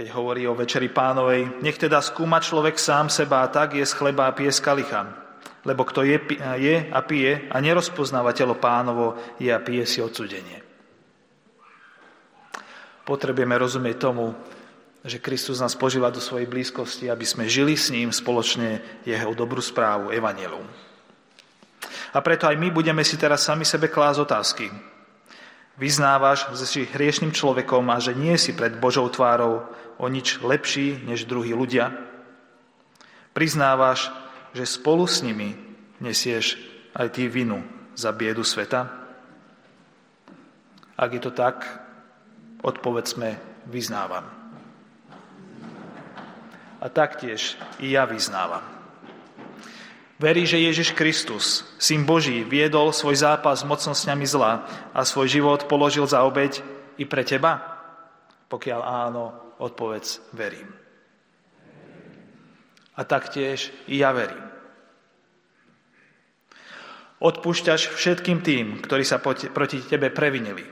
keď 0.00 0.16
hovorí 0.16 0.48
o 0.48 0.56
večeri 0.56 0.88
pánovej. 0.88 1.60
Nech 1.60 1.76
teda 1.76 2.00
skúma 2.00 2.40
človek 2.40 2.80
sám 2.80 3.12
seba 3.12 3.44
a 3.44 3.52
tak 3.52 3.76
je 3.76 3.84
z 3.84 3.92
chleba 3.92 4.24
a 4.24 4.32
pije 4.32 4.48
z 4.48 4.64
kalicha. 4.64 5.04
Lebo 5.60 5.84
kto 5.84 6.08
je, 6.08 6.16
je 6.56 6.88
a 6.88 7.00
pije 7.04 7.52
a 7.52 7.60
nerozpoznáva 7.60 8.32
telo 8.32 8.56
pánovo, 8.56 9.20
je 9.36 9.52
a 9.52 9.60
pije 9.60 9.84
si 9.84 10.00
odsudenie. 10.00 10.64
Potrebujeme 13.04 13.52
rozumieť 13.60 14.00
tomu, 14.00 14.32
že 15.04 15.20
Kristus 15.20 15.60
nás 15.60 15.76
požíva 15.76 16.08
do 16.08 16.24
svojej 16.24 16.48
blízkosti, 16.48 17.12
aby 17.12 17.28
sme 17.28 17.44
žili 17.44 17.76
s 17.76 17.92
ním 17.92 18.08
spoločne 18.08 19.04
jeho 19.04 19.36
dobrú 19.36 19.60
správu, 19.60 20.16
Evangelium. 20.16 20.64
A 22.16 22.24
preto 22.24 22.48
aj 22.48 22.56
my 22.56 22.72
budeme 22.72 23.04
si 23.04 23.20
teraz 23.20 23.44
sami 23.44 23.68
sebe 23.68 23.92
klásť 23.92 24.18
otázky. 24.24 24.64
Vyznávaš, 25.80 26.44
že 26.52 26.68
si 26.68 26.80
hriešným 26.84 27.32
človekom 27.32 27.88
a 27.88 27.96
že 27.96 28.12
nie 28.12 28.36
si 28.36 28.52
pred 28.52 28.76
Božou 28.76 29.08
tvárou 29.08 29.64
o 29.96 30.06
nič 30.12 30.44
lepší 30.44 31.00
než 31.08 31.24
druhí 31.24 31.56
ľudia. 31.56 31.88
Priznávaš, 33.32 34.12
že 34.52 34.68
spolu 34.68 35.08
s 35.08 35.24
nimi 35.24 35.56
nesieš 35.96 36.60
aj 36.92 37.16
ty 37.16 37.32
vinu 37.32 37.64
za 37.96 38.12
biedu 38.12 38.44
sveta? 38.44 38.92
Ak 41.00 41.10
je 41.16 41.20
to 41.24 41.32
tak, 41.32 41.64
odpovedzme, 42.60 43.40
vyznávam. 43.64 44.28
A 46.80 46.86
taktiež 46.92 47.56
i 47.80 47.96
ja 47.96 48.04
vyznávam. 48.04 48.79
Verí, 50.20 50.44
že 50.44 50.60
Ježiš 50.60 50.92
Kristus, 50.92 51.64
Syn 51.80 52.04
Boží, 52.04 52.44
viedol 52.44 52.92
svoj 52.92 53.16
zápas 53.16 53.64
s 53.64 53.68
mocnosťami 53.68 54.28
zla 54.28 54.68
a 54.92 55.00
svoj 55.00 55.32
život 55.32 55.64
položil 55.64 56.04
za 56.04 56.20
obeď 56.28 56.60
i 57.00 57.08
pre 57.08 57.24
teba? 57.24 57.56
Pokiaľ 58.52 58.80
áno, 58.84 59.50
Odpovedz, 59.60 60.32
verím. 60.32 60.72
A 62.96 63.04
taktiež 63.04 63.68
i 63.92 64.00
ja 64.00 64.08
verím. 64.08 64.40
Odpúšťaš 67.20 67.92
všetkým 67.92 68.40
tým, 68.40 68.80
ktorí 68.80 69.04
sa 69.04 69.20
proti 69.20 69.84
tebe 69.84 70.08
previnili. 70.08 70.64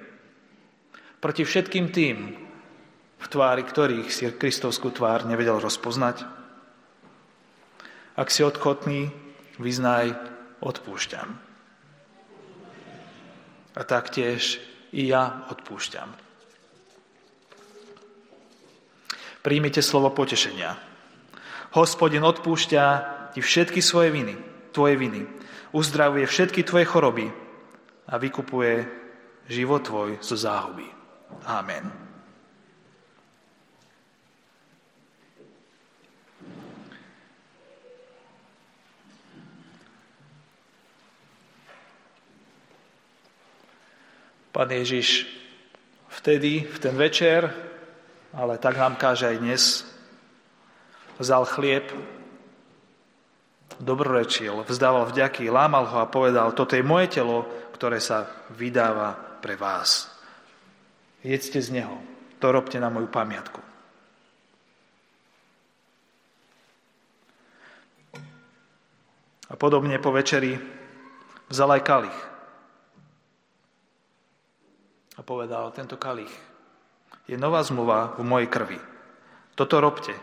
Proti 1.21 1.45
všetkým 1.45 1.93
tým, 1.93 2.17
v 3.21 3.27
tvári 3.29 3.61
ktorých 3.61 4.09
si 4.09 4.25
Kristovskú 4.33 4.89
tvár 4.89 5.29
nevedel 5.29 5.61
rozpoznať. 5.61 6.25
Ak 8.17 8.33
si 8.33 8.41
odkotný, 8.41 9.28
vyznaj, 9.59 10.15
odpúšťam. 10.63 11.29
A 13.79 13.81
taktiež 13.87 14.59
i 14.91 15.07
ja 15.07 15.47
odpúšťam. 15.53 16.11
Príjmite 19.39 19.85
slovo 19.85 20.11
potešenia. 20.11 20.75
Hospodin 21.77 22.25
odpúšťa 22.27 22.85
ti 23.37 23.41
všetky 23.45 23.79
svoje 23.79 24.11
viny, 24.11 24.35
tvoje 24.75 24.99
viny. 24.99 25.23
Uzdravuje 25.71 26.25
všetky 26.27 26.65
tvoje 26.65 26.89
choroby 26.89 27.29
a 28.09 28.15
vykupuje 28.17 28.89
život 29.47 29.85
tvoj 29.85 30.19
zo 30.25 30.35
záhuby. 30.35 30.89
Amen. 31.45 32.08
Pán 44.59 44.75
Ježiš 44.75 45.23
vtedy, 46.19 46.67
v 46.67 46.79
ten 46.83 46.91
večer, 46.99 47.47
ale 48.35 48.59
tak 48.59 48.75
nám 48.75 48.99
káže 48.99 49.31
aj 49.31 49.37
dnes. 49.39 49.87
Vzal 51.23 51.47
chlieb, 51.47 51.87
dobrorečil, 53.79 54.67
vzdával 54.67 55.15
vďaky, 55.15 55.47
lámal 55.47 55.87
ho 55.87 56.03
a 56.03 56.11
povedal, 56.11 56.59
toto 56.59 56.75
je 56.75 56.83
moje 56.83 57.07
telo, 57.07 57.47
ktoré 57.71 58.03
sa 58.03 58.27
vydáva 58.51 59.39
pre 59.39 59.55
vás. 59.55 60.11
Jedzte 61.23 61.63
z 61.63 61.79
neho, 61.79 61.95
to 62.43 62.51
robte 62.51 62.83
na 62.83 62.91
moju 62.91 63.07
pamiatku. 63.07 63.63
A 69.49 69.55
podobne 69.55 70.03
po 70.03 70.11
večeri 70.11 70.59
vzal 71.47 71.79
aj 71.79 71.83
kalich. 71.87 72.28
A 75.19 75.21
povedal, 75.27 75.75
tento 75.75 75.99
kalich 75.99 76.31
je 77.27 77.35
nová 77.35 77.61
zmluva 77.67 78.15
v 78.15 78.23
mojej 78.23 78.49
krvi. 78.49 78.79
Toto 79.59 79.83
robte. 79.83 80.15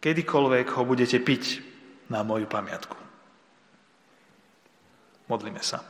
Kedykoľvek 0.00 0.66
ho 0.74 0.82
budete 0.88 1.20
piť 1.20 1.60
na 2.08 2.24
moju 2.24 2.48
pamiatku. 2.48 2.96
Modlíme 5.28 5.60
sa. 5.60 5.84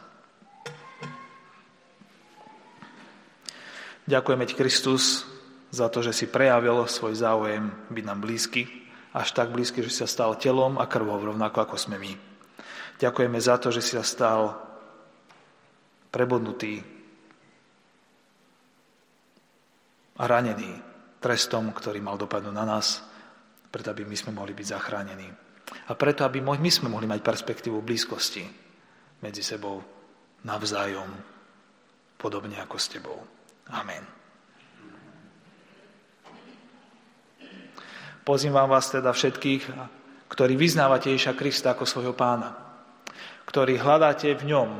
Ďakujeme 4.04 4.44
ti, 4.44 4.54
Kristus, 4.54 5.24
za 5.72 5.88
to, 5.88 6.04
že 6.04 6.12
si 6.12 6.26
prejavil 6.28 6.86
svoj 6.86 7.16
záujem 7.16 7.72
byť 7.90 8.04
nám 8.04 8.20
blízky, 8.20 8.68
až 9.10 9.34
tak 9.34 9.50
blízky, 9.50 9.82
že 9.82 9.90
si 9.90 9.98
sa 10.04 10.10
stal 10.10 10.38
telom 10.38 10.76
a 10.78 10.86
krvou, 10.86 11.18
rovnako 11.18 11.64
ako 11.64 11.76
sme 11.80 11.96
my. 11.98 12.12
Ďakujeme 13.00 13.38
za 13.40 13.58
to, 13.58 13.74
že 13.74 13.82
si 13.82 13.98
sa 13.98 14.06
stal 14.06 14.54
prebodnutý 16.14 16.93
a 20.14 20.22
ranený 20.24 20.78
trestom, 21.18 21.72
ktorý 21.72 21.98
mal 22.04 22.20
dopadnúť 22.20 22.54
na 22.54 22.66
nás, 22.68 23.02
preto 23.72 23.90
aby 23.90 24.06
my 24.06 24.14
sme 24.14 24.36
mohli 24.36 24.54
byť 24.54 24.66
zachránení. 24.70 25.28
A 25.88 25.92
preto, 25.96 26.22
aby 26.22 26.44
my 26.44 26.70
sme 26.70 26.92
mohli 26.92 27.08
mať 27.08 27.24
perspektívu 27.24 27.80
blízkosti 27.80 28.44
medzi 29.24 29.42
sebou 29.42 29.80
navzájom, 30.44 31.08
podobne 32.20 32.60
ako 32.60 32.76
s 32.76 32.86
tebou. 32.92 33.18
Amen. 33.72 34.04
Pozývam 38.24 38.68
vás 38.68 38.88
teda 38.88 39.12
všetkých, 39.12 39.62
ktorí 40.32 40.56
vyznávate 40.56 41.12
Ježa 41.12 41.36
Krista 41.36 41.76
ako 41.76 41.84
svojho 41.84 42.16
pána, 42.16 42.56
ktorí 43.44 43.76
hľadáte 43.76 44.32
v 44.32 44.48
ňom 44.48 44.70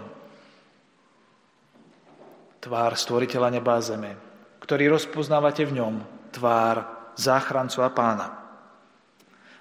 tvár 2.64 2.96
stvoriteľa 2.96 3.48
neba 3.52 3.76
a 3.76 3.84
zeme, 3.84 4.16
ktorý 4.64 4.96
rozpoznávate 4.96 5.68
v 5.68 5.76
ňom 5.76 5.94
tvár 6.32 6.88
záchrancu 7.20 7.84
a 7.84 7.92
pána. 7.92 8.28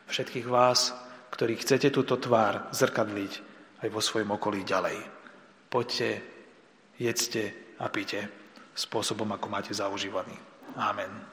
všetkých 0.08 0.48
vás, 0.48 0.96
ktorí 1.36 1.60
chcete 1.60 1.92
túto 1.92 2.16
tvár 2.16 2.72
zrkadliť 2.72 3.34
aj 3.84 3.90
vo 3.92 4.00
svojom 4.00 4.40
okolí 4.40 4.64
ďalej. 4.64 4.96
Poďte, 5.68 6.10
jedzte 6.96 7.76
a 7.82 7.90
pite 7.92 8.32
spôsobom, 8.72 9.28
ako 9.36 9.48
máte 9.52 9.74
zaužívaný. 9.76 10.38
Amen. 10.80 11.33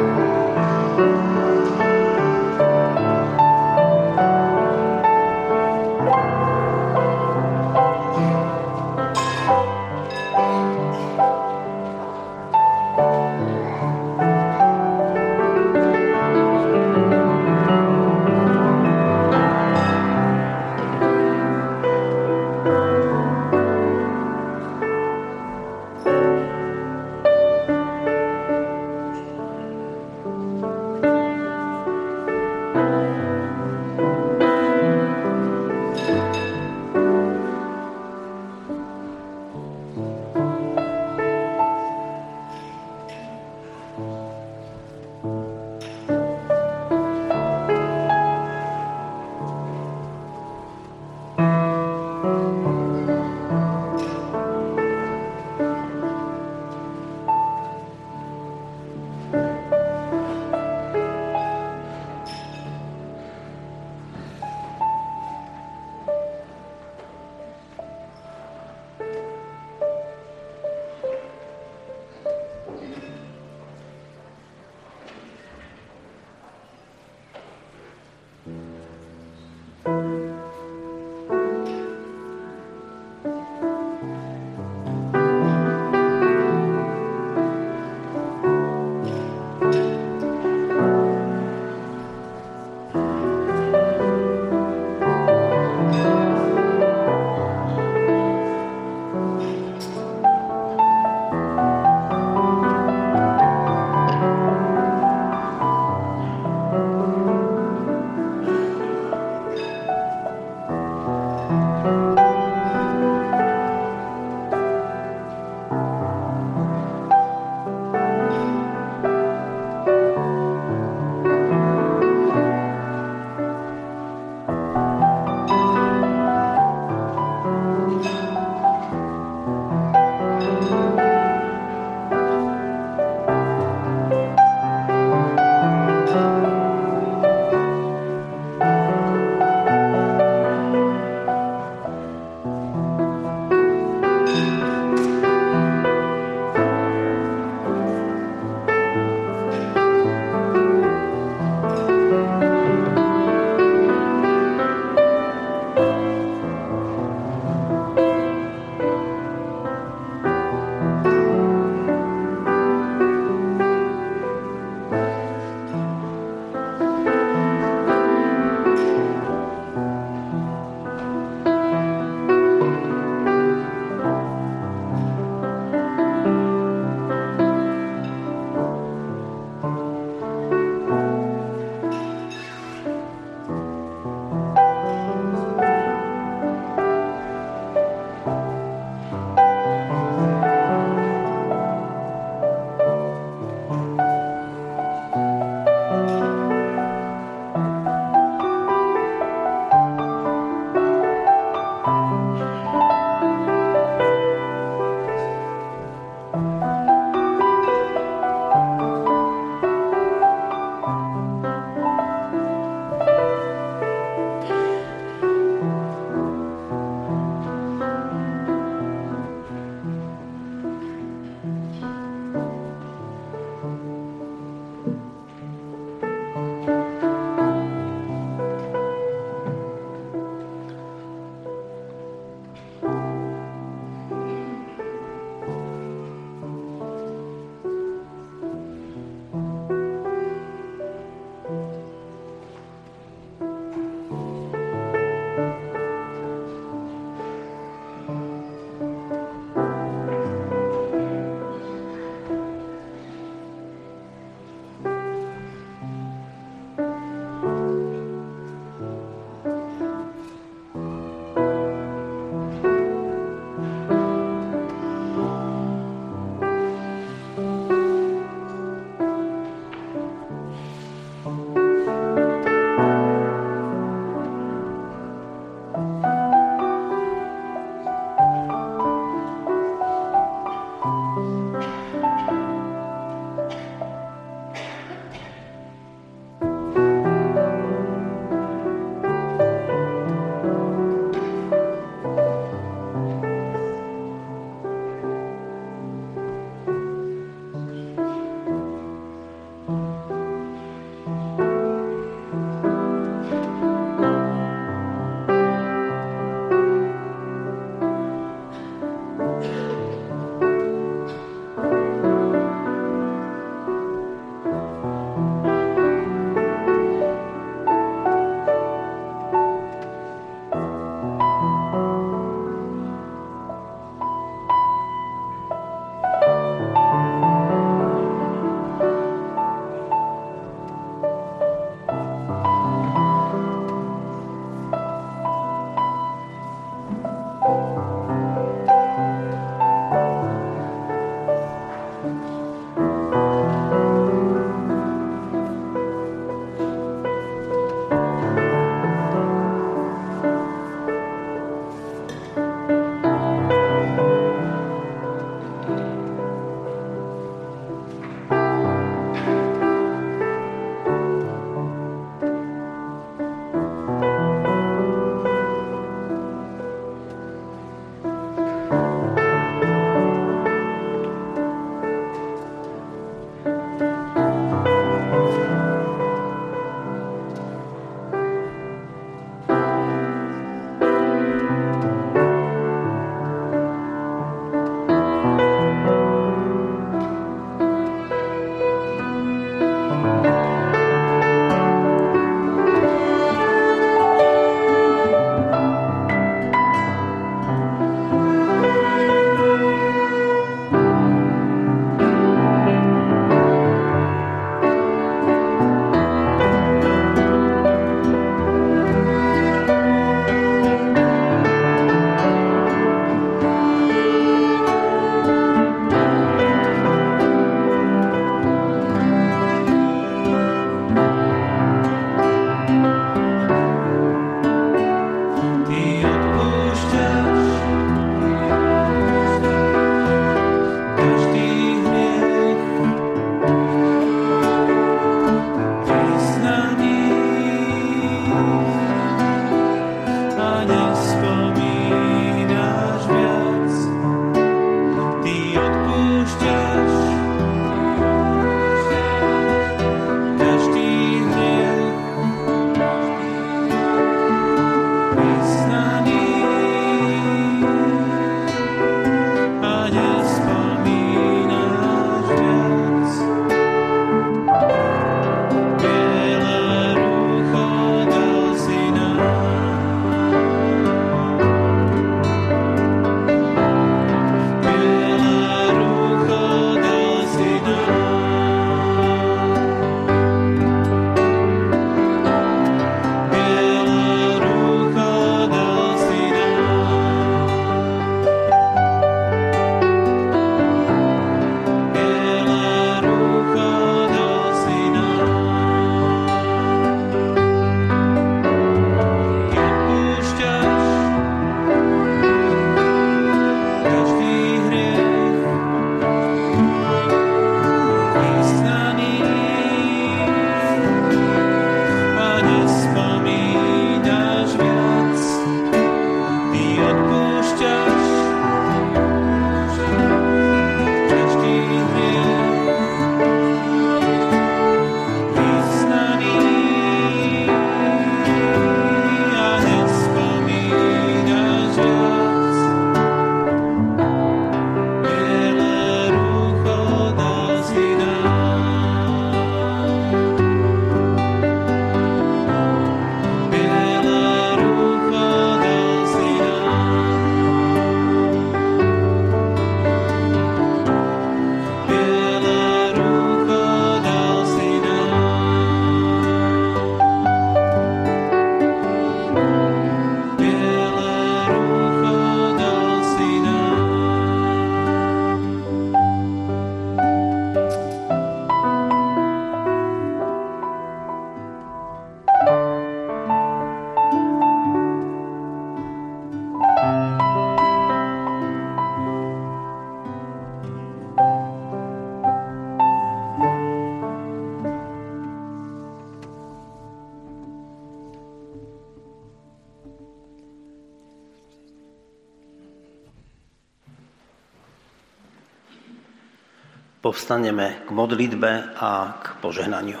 Povstaneme 597.12 597.84
k 597.84 597.92
modlitbe 597.92 598.72
a 598.80 599.20
k 599.20 599.36
požehnaniu. 599.44 600.00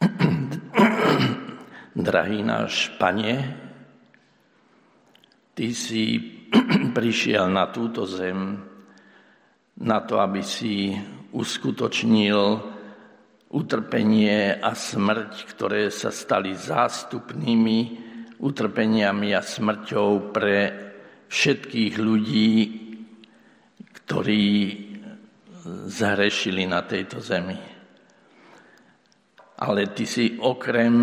Drahý 1.92 2.40
náš 2.40 2.88
Pane, 2.96 3.52
Ty 5.52 5.66
si 5.76 6.24
prišiel 6.96 7.52
na 7.52 7.68
túto 7.68 8.08
zem 8.08 8.64
na 9.82 9.98
to, 10.00 10.20
aby 10.20 10.40
si 10.40 10.96
uskutočnil 11.36 12.40
utrpenie 13.52 14.56
a 14.56 14.72
smrť, 14.72 15.32
ktoré 15.52 15.92
sa 15.92 16.08
stali 16.08 16.56
zástupnými 16.56 17.78
utrpeniami 18.40 19.32
a 19.32 19.40
smrťou 19.40 20.32
pre 20.32 20.58
všetkých 21.28 21.94
ľudí, 22.00 22.52
ktorí 23.92 24.44
zahrešili 25.86 26.64
na 26.68 26.84
tejto 26.84 27.18
zemi. 27.20 27.58
Ale 29.56 29.88
ty 29.96 30.04
si 30.04 30.36
okrem 30.36 30.94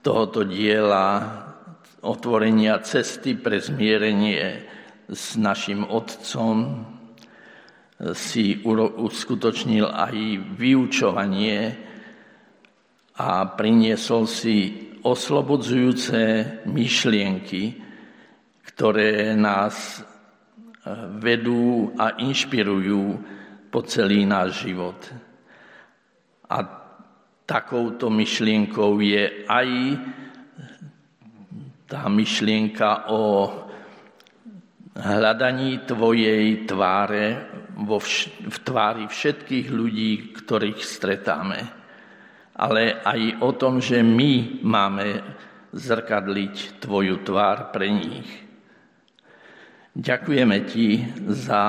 tohoto 0.00 0.46
diela 0.46 1.18
otvorenia 2.04 2.78
cesty 2.84 3.34
pre 3.34 3.58
zmierenie 3.58 4.62
s 5.10 5.34
našim 5.34 5.82
Otcom 5.82 6.86
si 7.94 8.58
uskutočnil 8.64 9.86
aj 9.86 10.16
vyučovanie 10.58 11.58
a 13.14 13.46
priniesol 13.54 14.26
si 14.26 14.90
oslobodzujúce 15.04 16.20
myšlienky, 16.66 17.62
ktoré 18.74 19.38
nás 19.38 20.00
eh, 20.00 20.04
vedú 21.22 21.94
a 21.94 22.18
inšpirujú 22.18 23.02
po 23.70 23.80
celý 23.86 24.26
náš 24.26 24.66
život. 24.66 24.98
A 26.50 26.58
takouto 27.46 28.10
myšlienkou 28.10 28.98
je 28.98 29.46
aj 29.46 29.68
tá 31.84 32.08
myšlienka 32.08 33.12
o 33.12 33.20
hľadaní 34.94 35.82
Tvojej 35.86 36.66
tváre 36.70 37.50
vo 37.74 37.98
vš- 37.98 38.30
v 38.46 38.56
tvári 38.62 39.04
všetkých 39.10 39.66
ľudí, 39.70 40.34
ktorých 40.38 40.80
stretáme. 40.80 41.60
Ale 42.54 43.02
aj 43.02 43.42
o 43.42 43.50
tom, 43.58 43.82
že 43.82 43.98
my 44.06 44.62
máme 44.62 45.06
zrkadliť 45.74 46.78
Tvoju 46.78 47.26
tvár 47.26 47.74
pre 47.74 47.90
nich. 47.90 48.30
Ďakujeme 49.94 50.56
Ti 50.62 50.88
za 51.34 51.62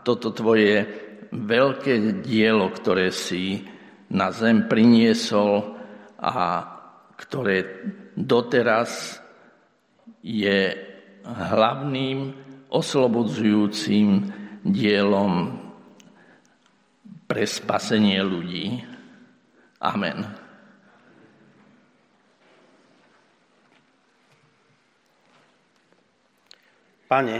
toto 0.00 0.32
Tvoje 0.32 0.88
veľké 1.28 2.24
dielo, 2.24 2.72
ktoré 2.72 3.12
si 3.12 3.60
na 4.10 4.32
zem 4.32 4.64
priniesol 4.64 5.76
a 6.16 6.64
ktoré 7.20 7.84
doteraz 8.16 9.20
je 10.24 10.72
hlavným 11.24 12.49
oslobodzujúcim 12.70 14.30
dielom 14.62 15.58
pre 17.26 17.46
spasenie 17.46 18.22
ľudí. 18.22 18.82
Amen. 19.82 20.18
Pane, 27.10 27.36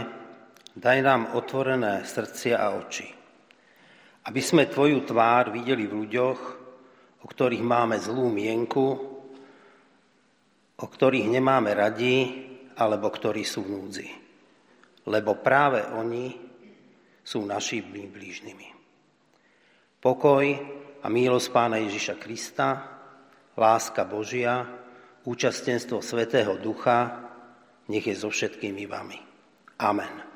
daj 0.75 0.99
nám 0.99 1.31
otvorené 1.31 2.03
srdcia 2.03 2.59
a 2.59 2.75
oči, 2.75 3.07
aby 4.27 4.41
sme 4.43 4.67
Tvoju 4.67 5.07
tvár 5.07 5.55
videli 5.55 5.87
v 5.87 6.03
ľuďoch, 6.03 6.39
o 7.23 7.25
ktorých 7.27 7.63
máme 7.63 7.95
zlú 7.95 8.27
mienku, 8.27 8.87
o 10.75 10.85
ktorých 10.91 11.31
nemáme 11.31 11.71
radi 11.71 12.15
alebo 12.75 13.07
ktorí 13.07 13.47
sú 13.47 13.63
v 13.63 13.71
núdzi. 13.79 14.20
Lebo 15.09 15.41
práve 15.41 15.81
oni 15.97 16.37
sú 17.21 17.45
našimi 17.45 18.09
blížnymi. 18.09 18.67
Pokoj 20.01 20.45
a 21.01 21.07
milosť 21.09 21.47
Pána 21.53 21.77
Ježiša 21.81 22.15
Krista, 22.17 22.69
láska 23.57 24.05
Božia, 24.05 24.65
účastenstvo 25.25 26.01
Svetého 26.01 26.57
Ducha, 26.57 27.29
nech 27.89 28.05
je 28.05 28.15
so 28.17 28.29
všetkými 28.33 28.85
vami. 28.89 29.19
Amen. 29.81 30.30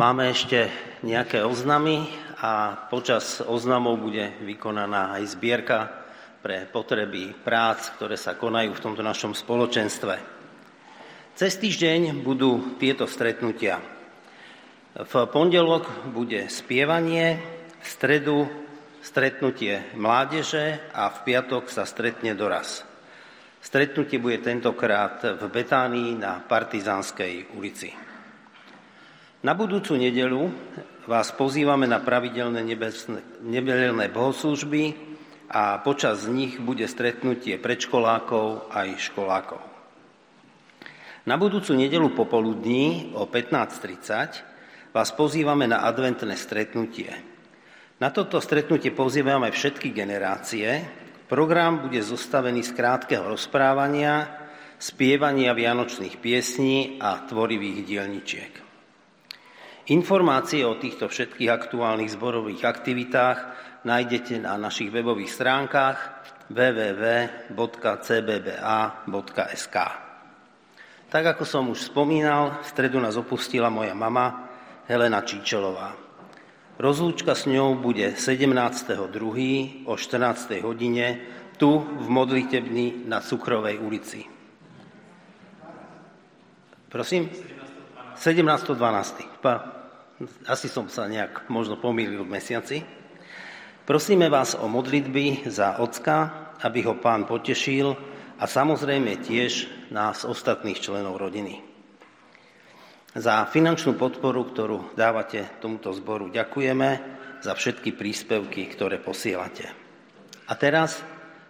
Máme 0.00 0.32
ešte 0.32 0.72
nejaké 1.04 1.44
oznamy 1.44 2.08
a 2.40 2.72
počas 2.88 3.44
oznamov 3.44 4.00
bude 4.00 4.32
vykonaná 4.48 5.20
aj 5.20 5.36
zbierka 5.36 5.92
pre 6.40 6.64
potreby 6.64 7.36
prác, 7.36 7.92
ktoré 8.00 8.16
sa 8.16 8.32
konajú 8.32 8.72
v 8.72 8.80
tomto 8.80 9.04
našom 9.04 9.36
spoločenstve. 9.36 10.16
Cez 11.36 11.52
týždeň 11.60 12.16
budú 12.24 12.80
tieto 12.80 13.04
stretnutia. 13.04 13.76
V 14.96 15.12
pondelok 15.28 16.08
bude 16.08 16.48
spievanie, 16.48 17.36
v 17.76 17.84
stredu 17.84 18.48
stretnutie 19.04 19.84
mládeže 20.00 20.80
a 20.96 21.12
v 21.12 21.28
piatok 21.28 21.68
sa 21.68 21.84
stretne 21.84 22.32
doraz. 22.32 22.88
Stretnutie 23.60 24.16
bude 24.16 24.40
tentokrát 24.40 25.20
v 25.36 25.44
Betánii 25.44 26.16
na 26.16 26.40
Partizánskej 26.40 27.52
ulici. 27.52 28.08
Na 29.40 29.56
budúcu 29.56 29.96
nedelu 29.96 30.52
vás 31.08 31.32
pozývame 31.32 31.88
na 31.88 31.96
pravidelné 31.96 32.60
nebelné 33.40 34.12
bohoslužby 34.12 34.92
a 35.48 35.80
počas 35.80 36.28
nich 36.28 36.60
bude 36.60 36.84
stretnutie 36.84 37.56
predškolákov 37.56 38.68
aj 38.68 38.88
školákov. 39.00 39.64
Na 41.24 41.40
budúcu 41.40 41.72
nedelu 41.72 42.12
popoludní 42.12 43.16
o 43.16 43.24
15.30 43.24 44.92
vás 44.92 45.08
pozývame 45.16 45.64
na 45.64 45.88
adventné 45.88 46.36
stretnutie. 46.36 47.08
Na 47.96 48.12
toto 48.12 48.44
stretnutie 48.44 48.92
pozývame 48.92 49.48
všetky 49.48 49.88
generácie. 49.96 50.84
Program 51.32 51.88
bude 51.88 52.04
zostavený 52.04 52.60
z 52.60 52.76
krátkeho 52.76 53.24
rozprávania, 53.24 54.36
spievania 54.76 55.56
vianočných 55.56 56.20
piesní 56.20 57.00
a 57.00 57.24
tvorivých 57.24 57.88
dielničiek. 57.88 58.59
Informácie 59.90 60.62
o 60.62 60.78
týchto 60.78 61.10
všetkých 61.10 61.50
aktuálnych 61.50 62.14
zborových 62.14 62.62
aktivitách 62.62 63.38
nájdete 63.82 64.38
na 64.38 64.54
našich 64.54 64.86
webových 64.86 65.34
stránkach 65.34 66.22
www.cbba.sk. 66.46 67.56
Tak 71.10 71.24
ako 71.34 71.42
som 71.42 71.74
už 71.74 71.90
spomínal, 71.90 72.62
v 72.62 72.70
stredu 72.70 73.02
nás 73.02 73.18
opustila 73.18 73.66
moja 73.66 73.90
mama 73.98 74.46
Helena 74.86 75.26
Číčelová. 75.26 75.98
Rozlúčka 76.78 77.34
s 77.34 77.50
ňou 77.50 77.74
bude 77.74 78.14
17.2. 78.14 79.90
o 79.90 79.94
14. 79.98 80.62
hodine 80.62 81.06
tu 81.58 81.82
v 81.82 82.06
modlitebni 82.06 83.10
na 83.10 83.18
Cukrovej 83.18 83.82
ulici. 83.82 84.22
Prosím? 86.86 87.26
17.12 88.14 89.79
asi 90.44 90.68
som 90.68 90.88
sa 90.92 91.08
nejak 91.08 91.48
možno 91.48 91.80
pomýlil 91.80 92.24
v 92.24 92.32
mesiaci. 92.36 92.78
Prosíme 93.88 94.28
vás 94.28 94.52
o 94.52 94.68
modlitby 94.68 95.48
za 95.48 95.80
ocka, 95.80 96.52
aby 96.60 96.84
ho 96.84 97.00
pán 97.00 97.24
potešil 97.24 97.96
a 98.36 98.44
samozrejme 98.44 99.24
tiež 99.24 99.68
nás 99.90 100.28
ostatných 100.28 100.78
členov 100.78 101.16
rodiny. 101.16 101.64
Za 103.10 103.42
finančnú 103.50 103.98
podporu, 103.98 104.46
ktorú 104.46 104.94
dávate 104.94 105.58
tomuto 105.58 105.90
zboru, 105.90 106.30
ďakujeme 106.30 106.88
za 107.42 107.56
všetky 107.56 107.96
príspevky, 107.96 108.70
ktoré 108.70 109.02
posielate. 109.02 109.66
A 110.46 110.52
teraz 110.54 111.02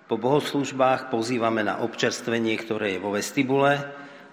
po 0.09 0.17
bohoslužbách 0.17 1.13
pozývame 1.13 1.61
na 1.61 1.85
občerstvenie, 1.85 2.57
ktoré 2.57 2.97
je 2.97 3.03
vo 3.03 3.13
vestibule, 3.13 3.77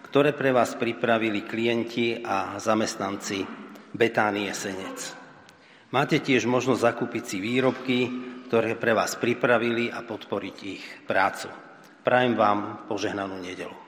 ktoré 0.07 0.31
pre 0.31 0.55
vás 0.55 0.72
pripravili 0.80 1.43
klienti 1.43 2.23
a 2.23 2.55
zamestnanci 2.64 3.66
Betánie 3.95 4.51
Senec. 4.51 5.15
Máte 5.95 6.19
tiež 6.19 6.43
možnosť 6.43 6.84
zakúpiť 6.84 7.23
si 7.23 7.38
výrobky, 7.39 7.99
ktoré 8.51 8.76
pre 8.76 8.91
vás 8.91 9.15
pripravili 9.15 9.88
a 9.88 10.03
podporiť 10.03 10.57
ich 10.68 10.84
prácu. 11.07 11.47
Prajem 12.03 12.35
vám 12.35 12.88
požehnanú 12.91 13.39
nedelu. 13.39 13.86